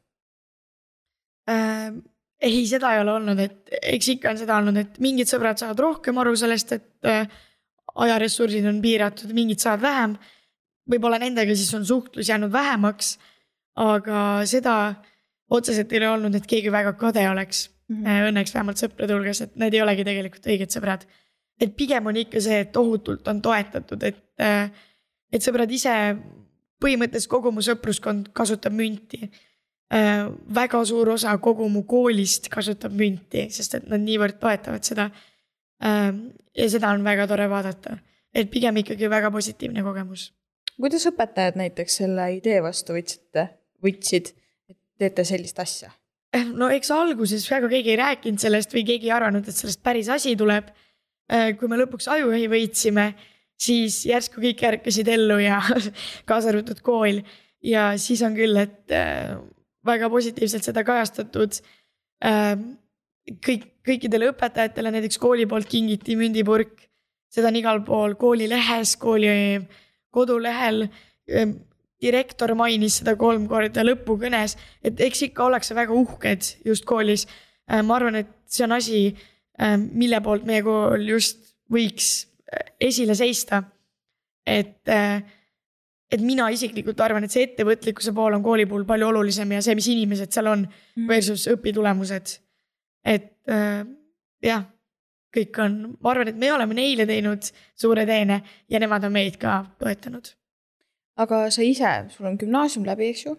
äh,? 1.50 1.92
ei, 2.40 2.64
seda 2.68 2.94
ei 2.94 3.02
ole 3.02 3.12
olnud, 3.18 3.40
et 3.42 3.80
eks 3.92 4.14
ikka 4.14 4.32
on 4.32 4.38
seda 4.40 4.56
olnud, 4.60 4.78
et 4.80 4.98
mingid 5.02 5.28
sõbrad 5.28 5.60
saavad 5.60 5.80
rohkem 5.84 6.18
aru 6.22 6.32
sellest, 6.40 6.72
et 6.72 7.08
äh, 7.08 7.26
ajaressursid 8.00 8.64
on 8.70 8.80
piiratud, 8.82 9.32
mingid 9.36 9.60
saavad 9.60 9.84
vähem. 9.84 10.14
võib-olla 10.90 11.20
nendega 11.22 11.54
siis 11.54 11.72
on 11.76 11.84
suhtlus 11.86 12.30
jäänud 12.32 12.52
vähemaks, 12.52 13.18
aga 13.78 14.40
seda 14.48 14.76
otseselt 15.50 15.92
ei 15.92 16.00
ole 16.00 16.08
olnud, 16.14 16.34
et 16.34 16.48
keegi 16.48 16.72
väga 16.72 16.94
kade 16.98 17.22
oleks 17.28 17.68
mm. 17.90 18.04
-hmm. 18.04 18.28
Õnneks 18.30 18.54
vähemalt 18.54 18.82
sõprade 18.82 19.16
hulgas, 19.16 19.42
et 19.44 19.56
need 19.60 19.74
ei 19.74 19.82
olegi 19.82 20.06
tegelikult 20.06 20.46
õiged 20.46 20.76
sõbrad. 20.76 21.06
et 21.60 21.76
pigem 21.76 22.06
on 22.06 22.16
ikka 22.16 22.40
see, 22.40 22.60
et 22.64 22.72
tohutult 22.72 23.28
on 23.28 23.42
toetatud, 23.42 24.02
et, 24.02 24.20
äh, 24.40 24.70
et 25.32 25.42
sõbrad 25.44 25.70
ise, 25.70 26.16
põhimõtteliselt 26.80 27.28
kogu 27.30 27.52
mu 27.52 27.60
sõpruskond 27.60 28.30
kasutab 28.32 28.72
münti 28.72 29.20
äh, 29.92 30.24
väga 30.54 30.84
suur 30.84 31.08
osa 31.08 31.36
kogu 31.38 31.68
mu 31.68 31.82
koolist 31.82 32.48
kasutab 32.48 32.92
münti, 32.96 33.50
sest 33.50 33.74
et 33.74 33.88
nad 33.88 34.00
niivõrd 34.00 34.40
toetavad 34.40 34.84
seda 34.84 35.10
ja 36.56 36.68
seda 36.68 36.90
on 36.92 37.04
väga 37.04 37.26
tore 37.26 37.46
vaadata, 37.50 37.96
et 38.34 38.50
pigem 38.50 38.76
ikkagi 38.76 39.10
väga 39.10 39.30
positiivne 39.30 39.82
kogemus. 39.82 40.32
kuidas 40.80 41.06
õpetajad 41.06 41.56
näiteks 41.56 41.96
selle 42.02 42.26
idee 42.36 42.62
vastu 42.62 42.92
võtsite, 42.96 43.48
võtsid, 43.84 44.32
et 44.68 44.78
teete 44.98 45.24
sellist 45.24 45.58
asja? 45.58 45.90
Eh, 46.30 46.46
no 46.54 46.68
eks 46.70 46.92
alguses 46.94 47.42
väga 47.50 47.68
keegi 47.72 47.90
ei 47.90 47.98
rääkinud 47.98 48.38
sellest 48.38 48.74
või 48.74 48.84
keegi 48.86 49.08
ei 49.08 49.14
arvanud, 49.16 49.48
et 49.50 49.56
sellest 49.56 49.82
päris 49.82 50.10
asi 50.14 50.36
tuleb. 50.38 50.68
Eh, 51.30 51.52
kui 51.58 51.70
me 51.70 51.78
lõpuks 51.80 52.06
ajujahi 52.10 52.46
võitsime, 52.50 53.06
siis 53.60 54.04
järsku 54.06 54.42
kõik 54.42 54.62
ärkasid 54.68 55.10
ellu 55.10 55.40
ja 55.42 55.58
kaasa 56.30 56.52
arvatud 56.52 56.82
kool 56.86 57.22
ja 57.66 57.90
siis 57.98 58.22
on 58.26 58.38
küll, 58.38 58.54
et 58.62 58.94
eh, 58.94 59.34
väga 59.86 60.10
positiivselt 60.12 60.66
seda 60.66 60.84
kajastatud. 60.86 61.58
kõik, 63.46 63.62
kõikidele 63.86 64.28
õpetajatele 64.30 64.90
näiteks 64.92 65.18
kooli 65.18 65.46
poolt 65.48 65.68
kingiti 65.70 66.16
mündipurk, 66.20 66.84
seda 67.32 67.48
on 67.48 67.56
igal 67.56 67.80
pool 67.86 68.14
koolilehes, 68.20 68.92
kooli 69.00 69.30
kodulehel 70.12 70.84
direktor 72.00 72.54
mainis 72.56 73.00
seda 73.00 73.14
kolm 73.20 73.46
korda 73.50 73.84
lõpukõnes, 73.84 74.56
et 74.84 75.00
eks 75.04 75.26
ikka 75.28 75.46
ollakse 75.48 75.76
väga 75.76 75.96
uhked 75.96 76.48
just 76.66 76.86
koolis. 76.88 77.26
Äh, 77.70 77.82
ma 77.86 77.98
arvan, 77.98 78.20
et 78.22 78.32
see 78.50 78.64
on 78.66 78.76
asi, 78.76 79.02
äh, 79.60 79.76
mille 79.76 80.22
poolt 80.24 80.46
meie 80.48 80.64
kool 80.66 81.04
just 81.08 81.52
võiks 81.72 82.10
äh, 82.50 82.72
esile 82.90 83.16
seista. 83.18 83.64
et, 84.50 84.88
et 86.10 86.22
mina 86.24 86.48
isiklikult 86.50 86.98
arvan, 87.04 87.22
et 87.22 87.30
see 87.30 87.44
ettevõtlikkuse 87.44 88.10
pool 88.16 88.34
on 88.34 88.42
kooli 88.42 88.64
puhul 88.66 88.86
palju 88.88 89.10
olulisem 89.12 89.52
ja 89.52 89.60
see, 89.62 89.76
mis 89.78 89.86
inimesed 89.92 90.32
seal 90.32 90.48
on 90.50 90.64
mm. 90.64 91.06
versus 91.06 91.44
õpitulemused. 91.52 92.32
et 93.04 93.30
jah, 94.42 94.64
kõik 95.36 95.62
on, 95.62 95.78
ma 96.00 96.14
arvan, 96.16 96.32
et 96.32 96.40
me 96.40 96.50
oleme 96.56 96.80
neile 96.80 97.06
teinud 97.06 97.52
suure 97.78 98.08
teene 98.08 98.42
ja 98.66 98.82
nemad 98.82 99.06
on 99.06 99.14
meid 99.20 99.38
ka 99.38 99.60
toetanud 99.78 100.32
aga 101.20 101.44
sa 101.52 101.64
ise, 101.66 101.92
sul 102.14 102.30
on 102.30 102.38
gümnaasium 102.40 102.86
läbi, 102.88 103.10
eks 103.12 103.26
ju. 103.26 103.36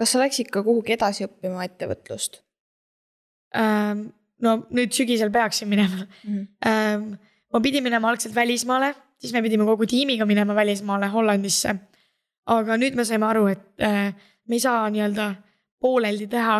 kas 0.00 0.14
sa 0.14 0.22
läksid 0.22 0.50
ka 0.52 0.64
kuhugi 0.66 0.96
edasi 0.96 1.28
õppima 1.28 1.64
ettevõtlust 1.68 2.42
ähm,? 3.58 4.10
no 4.42 4.56
nüüd 4.74 4.94
sügisel 4.96 5.30
peaksin 5.34 5.70
minema 5.70 6.02
mm. 6.02 6.46
Ähm, 6.66 7.12
ma 7.52 7.60
pidin 7.62 7.84
minema 7.84 8.10
algselt 8.10 8.34
välismaale, 8.34 8.92
siis 9.20 9.32
me 9.34 9.42
pidime 9.44 9.66
kogu 9.68 9.86
tiimiga 9.86 10.26
minema 10.26 10.54
välismaale 10.56 11.10
Hollandisse. 11.12 11.74
aga 12.46 12.76
nüüd 12.76 12.96
me 12.98 13.04
saime 13.06 13.26
aru, 13.28 13.46
et 13.52 13.82
äh, 13.86 14.14
me 14.48 14.58
ei 14.58 14.60
saa 14.60 14.88
nii-öelda 14.90 15.28
pooleldi 15.80 16.26
teha 16.30 16.58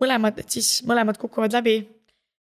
mõlemad, 0.00 0.40
et 0.40 0.50
siis 0.50 0.80
mõlemad 0.88 1.20
kukuvad 1.20 1.54
läbi. 1.54 1.76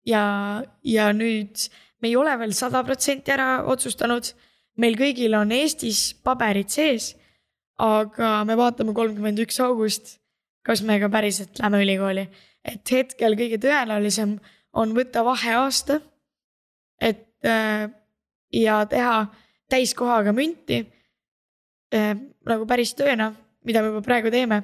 ja, 0.06 0.62
ja 0.84 1.12
nüüd 1.12 1.68
me 2.00 2.08
ei 2.08 2.16
ole 2.16 2.38
veel 2.38 2.54
sada 2.54 2.84
protsenti 2.84 3.34
ära 3.34 3.64
otsustanud. 3.66 4.32
meil 4.78 4.96
kõigil 4.96 5.34
on 5.34 5.52
Eestis 5.52 6.14
paberid 6.24 6.70
sees 6.70 7.16
aga 7.78 8.30
me 8.44 8.56
vaatame 8.58 8.94
kolmkümmend 8.94 9.38
üks 9.44 9.60
august, 9.62 10.16
kas 10.66 10.82
me 10.82 10.98
ka 11.00 11.08
päriselt 11.12 11.58
lähme 11.62 11.82
ülikooli. 11.84 12.28
et 12.64 12.90
hetkel 12.90 13.36
kõige 13.38 13.58
tõenäolisem 13.62 14.38
on 14.72 14.94
võtta 14.94 15.24
vaheaasta. 15.24 16.00
et 17.00 17.44
äh, 17.46 17.90
ja 18.52 18.86
teha 18.86 19.26
täiskohaga 19.70 20.32
münti 20.32 20.86
äh, 21.94 22.16
nagu 22.48 22.66
päris 22.66 22.94
tööna, 22.94 23.32
mida 23.64 23.82
me 23.82 23.92
juba 23.92 24.02
praegu 24.02 24.30
teeme 24.30 24.62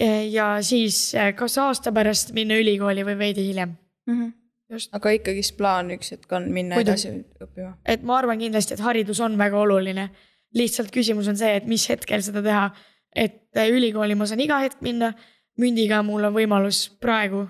äh,. 0.00 0.26
ja 0.30 0.58
siis 0.62 1.14
kas 1.36 1.58
aasta 1.58 1.92
pärast 1.92 2.32
minna 2.32 2.58
ülikooli 2.58 3.04
või 3.06 3.18
veidi 3.18 3.46
hiljem 3.46 3.76
mm. 4.06 4.20
-hmm. 4.20 4.32
just. 4.70 4.94
aga 4.94 5.10
ikkagist 5.10 5.56
plaan 5.56 5.90
üks 5.90 6.10
hetk 6.10 6.32
on 6.32 6.50
minna 6.52 6.76
Muidu. 6.76 6.90
edasi 6.90 7.14
õppima. 7.40 7.76
et 7.86 8.02
ma 8.02 8.18
arvan 8.18 8.38
kindlasti, 8.38 8.74
et 8.74 8.80
haridus 8.80 9.20
on 9.20 9.38
väga 9.38 9.60
oluline 9.60 10.10
lihtsalt 10.54 10.92
küsimus 10.94 11.28
on 11.30 11.38
see, 11.38 11.52
et 11.58 11.66
mis 11.68 11.84
hetkel 11.90 12.22
seda 12.24 12.42
teha. 12.44 12.68
et 13.14 13.56
äh, 13.56 13.70
ülikooli 13.70 14.16
ma 14.18 14.26
saan 14.26 14.40
iga 14.42 14.58
hetk 14.58 14.80
minna, 14.82 15.12
mündiga 15.60 16.00
mul 16.02 16.24
on 16.26 16.34
võimalus 16.34 16.88
praegu. 17.00 17.46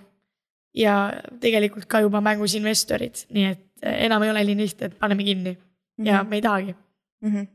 ja 0.75 1.13
tegelikult 1.41 1.87
ka 1.87 2.01
juba 2.03 2.21
mängus 2.21 2.57
investorid, 2.59 3.27
nii 3.31 3.45
et 3.51 3.63
äh, 3.85 4.05
enam 4.09 4.23
ei 4.23 4.33
ole 4.33 4.45
nii 4.45 4.57
lihtne, 4.63 4.91
et 4.91 4.99
paneme 4.99 5.25
kinni 5.25 5.53
mm 5.53 5.59
-hmm. 6.05 6.09
ja 6.09 6.25
me 6.25 6.37
ei 6.37 6.43
tahagi 6.43 6.75
mm. 7.21 7.31
-hmm. 7.31 7.47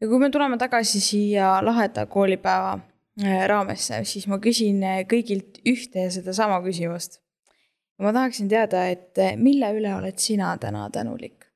ja 0.00 0.08
kui 0.08 0.18
me 0.18 0.30
tuleme 0.30 0.58
tagasi 0.58 1.00
siia 1.00 1.64
laheda 1.64 2.06
koolipäeva 2.06 2.78
äh, 3.24 3.46
raamesse, 3.46 4.04
siis 4.04 4.26
ma 4.26 4.38
küsin 4.38 4.82
kõigilt 5.12 5.62
ühte 5.64 5.98
ja 5.98 6.10
sedasama 6.10 6.60
küsimust. 6.60 7.20
ma 7.98 8.12
tahaksin 8.12 8.48
teada, 8.48 8.88
et 8.88 9.14
mille 9.36 9.72
üle 9.72 9.94
oled 9.94 10.18
sina 10.18 10.56
täna 10.58 10.90
tänulik? 10.90 11.46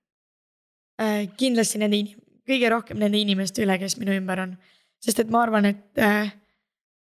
kindlasti 1.36 1.78
nende 1.78 1.96
kõige 2.50 2.70
rohkem 2.72 3.00
nende 3.00 3.18
inimeste 3.20 3.64
üle, 3.64 3.78
kes 3.80 3.96
minu 4.00 4.14
ümber 4.18 4.44
on. 4.46 4.54
sest 5.00 5.22
et 5.22 5.30
ma 5.32 5.44
arvan, 5.46 5.64
et 5.70 6.02
äh, 6.02 6.32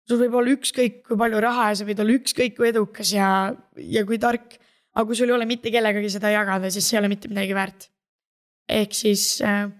sul 0.09 0.21
võib 0.21 0.37
olla 0.41 0.55
ükskõik 0.57 1.03
kui 1.07 1.19
palju 1.19 1.41
raha 1.43 1.71
ja 1.71 1.79
sa 1.81 1.87
võid 1.89 2.03
olla 2.03 2.17
ükskõik 2.19 2.57
kui 2.59 2.69
edukas 2.71 3.13
ja, 3.15 3.29
ja 3.77 4.05
kui 4.09 4.19
tark. 4.23 4.59
aga 4.97 5.07
kui 5.07 5.19
sul 5.19 5.31
ei 5.31 5.37
ole 5.37 5.49
mitte 5.49 5.73
kellegagi 5.73 6.11
seda 6.13 6.33
jagada, 6.33 6.71
siis 6.73 6.89
see 6.89 6.97
ei 6.97 7.03
ole 7.03 7.13
mitte 7.13 7.31
midagi 7.33 7.57
väärt. 7.57 7.89
ehk 8.69 8.95
siis 8.95 9.41
äh, 9.43 9.71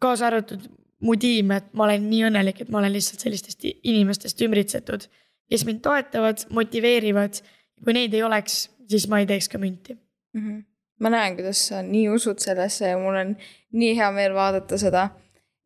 kaasa 0.00 0.28
arvatud 0.30 0.68
mu 1.04 1.14
tiim, 1.16 1.52
et 1.54 1.68
ma 1.74 1.86
olen 1.86 2.08
nii 2.10 2.24
õnnelik, 2.30 2.62
et 2.62 2.72
ma 2.74 2.80
olen 2.80 2.92
lihtsalt 2.96 3.22
sellistest 3.22 3.64
inimestest 3.68 4.40
ümbritsetud, 4.42 5.06
kes 5.50 5.64
mind 5.68 5.84
toetavad, 5.84 6.48
motiveerivad. 6.50 7.42
kui 7.84 7.94
neid 7.94 8.14
ei 8.14 8.24
oleks, 8.26 8.66
siis 8.90 9.06
ma 9.08 9.20
ei 9.22 9.30
teeks 9.30 9.48
ka 9.48 9.58
münti 9.62 9.94
mm. 9.94 10.42
-hmm 10.42 10.67
ma 10.98 11.12
näen, 11.12 11.36
kuidas 11.38 11.60
sa 11.70 11.82
nii 11.84 12.08
usud 12.14 12.40
sellesse 12.42 12.92
ja 12.92 12.98
mul 12.98 13.18
on 13.20 13.34
nii 13.78 13.94
hea 13.98 14.10
meel 14.14 14.34
vaadata 14.34 14.78
seda. 14.80 15.08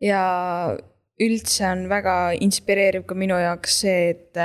ja 0.02 0.22
üldse 1.22 1.66
on 1.68 1.86
väga 1.90 2.16
inspireeriv 2.42 3.04
ka 3.06 3.14
minu 3.14 3.36
jaoks 3.38 3.76
see, 3.84 4.10
et, 4.10 4.40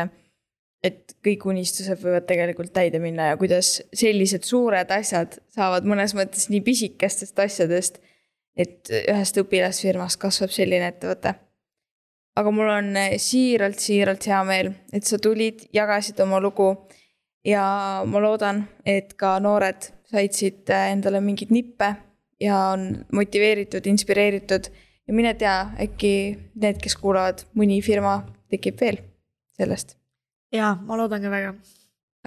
et 0.85 1.15
kõik 1.25 1.47
unistused 1.49 1.99
võivad 2.03 2.27
tegelikult 2.29 2.73
täide 2.75 3.01
minna 3.01 3.31
ja 3.31 3.39
kuidas 3.39 3.79
sellised 3.95 4.45
suured 4.45 4.91
asjad 4.93 5.39
saavad 5.55 5.87
mõnes 5.89 6.13
mõttes 6.17 6.49
nii 6.53 6.61
pisikestest 6.65 7.39
asjadest. 7.39 7.99
et 8.57 8.89
ühest 8.89 9.37
õpilasfirmast 9.37 10.17
kasvab 10.21 10.53
selline 10.53 10.87
ettevõte. 10.93 11.33
aga 12.37 12.51
mul 12.51 12.69
on 12.69 12.93
siiralt, 13.17 13.79
siiralt 13.79 14.27
hea 14.29 14.43
meel, 14.43 14.71
et 14.93 15.03
sa 15.03 15.17
tulid, 15.17 15.67
jagasid 15.73 16.19
oma 16.19 16.39
lugu 16.39 16.69
ja 17.45 18.03
ma 18.05 18.19
loodan, 18.21 18.67
et 18.85 19.13
ka 19.17 19.39
noored 19.39 19.96
said 20.11 20.35
siit 20.35 20.69
äh, 20.73 20.91
endale 20.93 21.21
mingeid 21.23 21.51
nippe 21.53 21.93
ja 22.41 22.59
on 22.73 22.89
motiveeritud, 23.13 23.87
inspireeritud 23.89 24.69
ja 25.07 25.15
mine 25.15 25.33
tea, 25.39 25.57
äkki 25.87 26.13
need, 26.55 26.79
kes 26.83 26.97
kuulavad, 26.99 27.43
mõni 27.57 27.79
firma 27.85 28.19
tekib 28.51 28.79
veel 28.81 29.01
sellest. 29.57 29.97
ja 30.53 30.75
ma 30.83 30.99
loodan 30.99 31.23
ka 31.23 31.33
väga. 31.33 31.55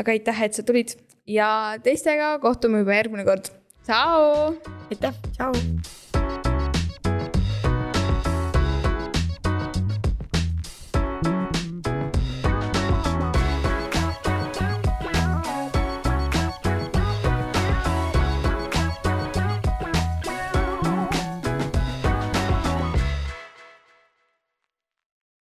aga 0.01 0.17
aitäh, 0.17 0.43
et 0.43 0.59
sa 0.59 0.67
tulid 0.67 0.97
ja 1.27 1.79
teistega 1.85 2.37
kohtume 2.43 2.85
juba 2.85 3.01
järgmine 3.01 3.25
kord. 3.29 3.53
tšau. 3.87 4.55
aitäh, 4.91 5.15
tšau. 5.33 5.53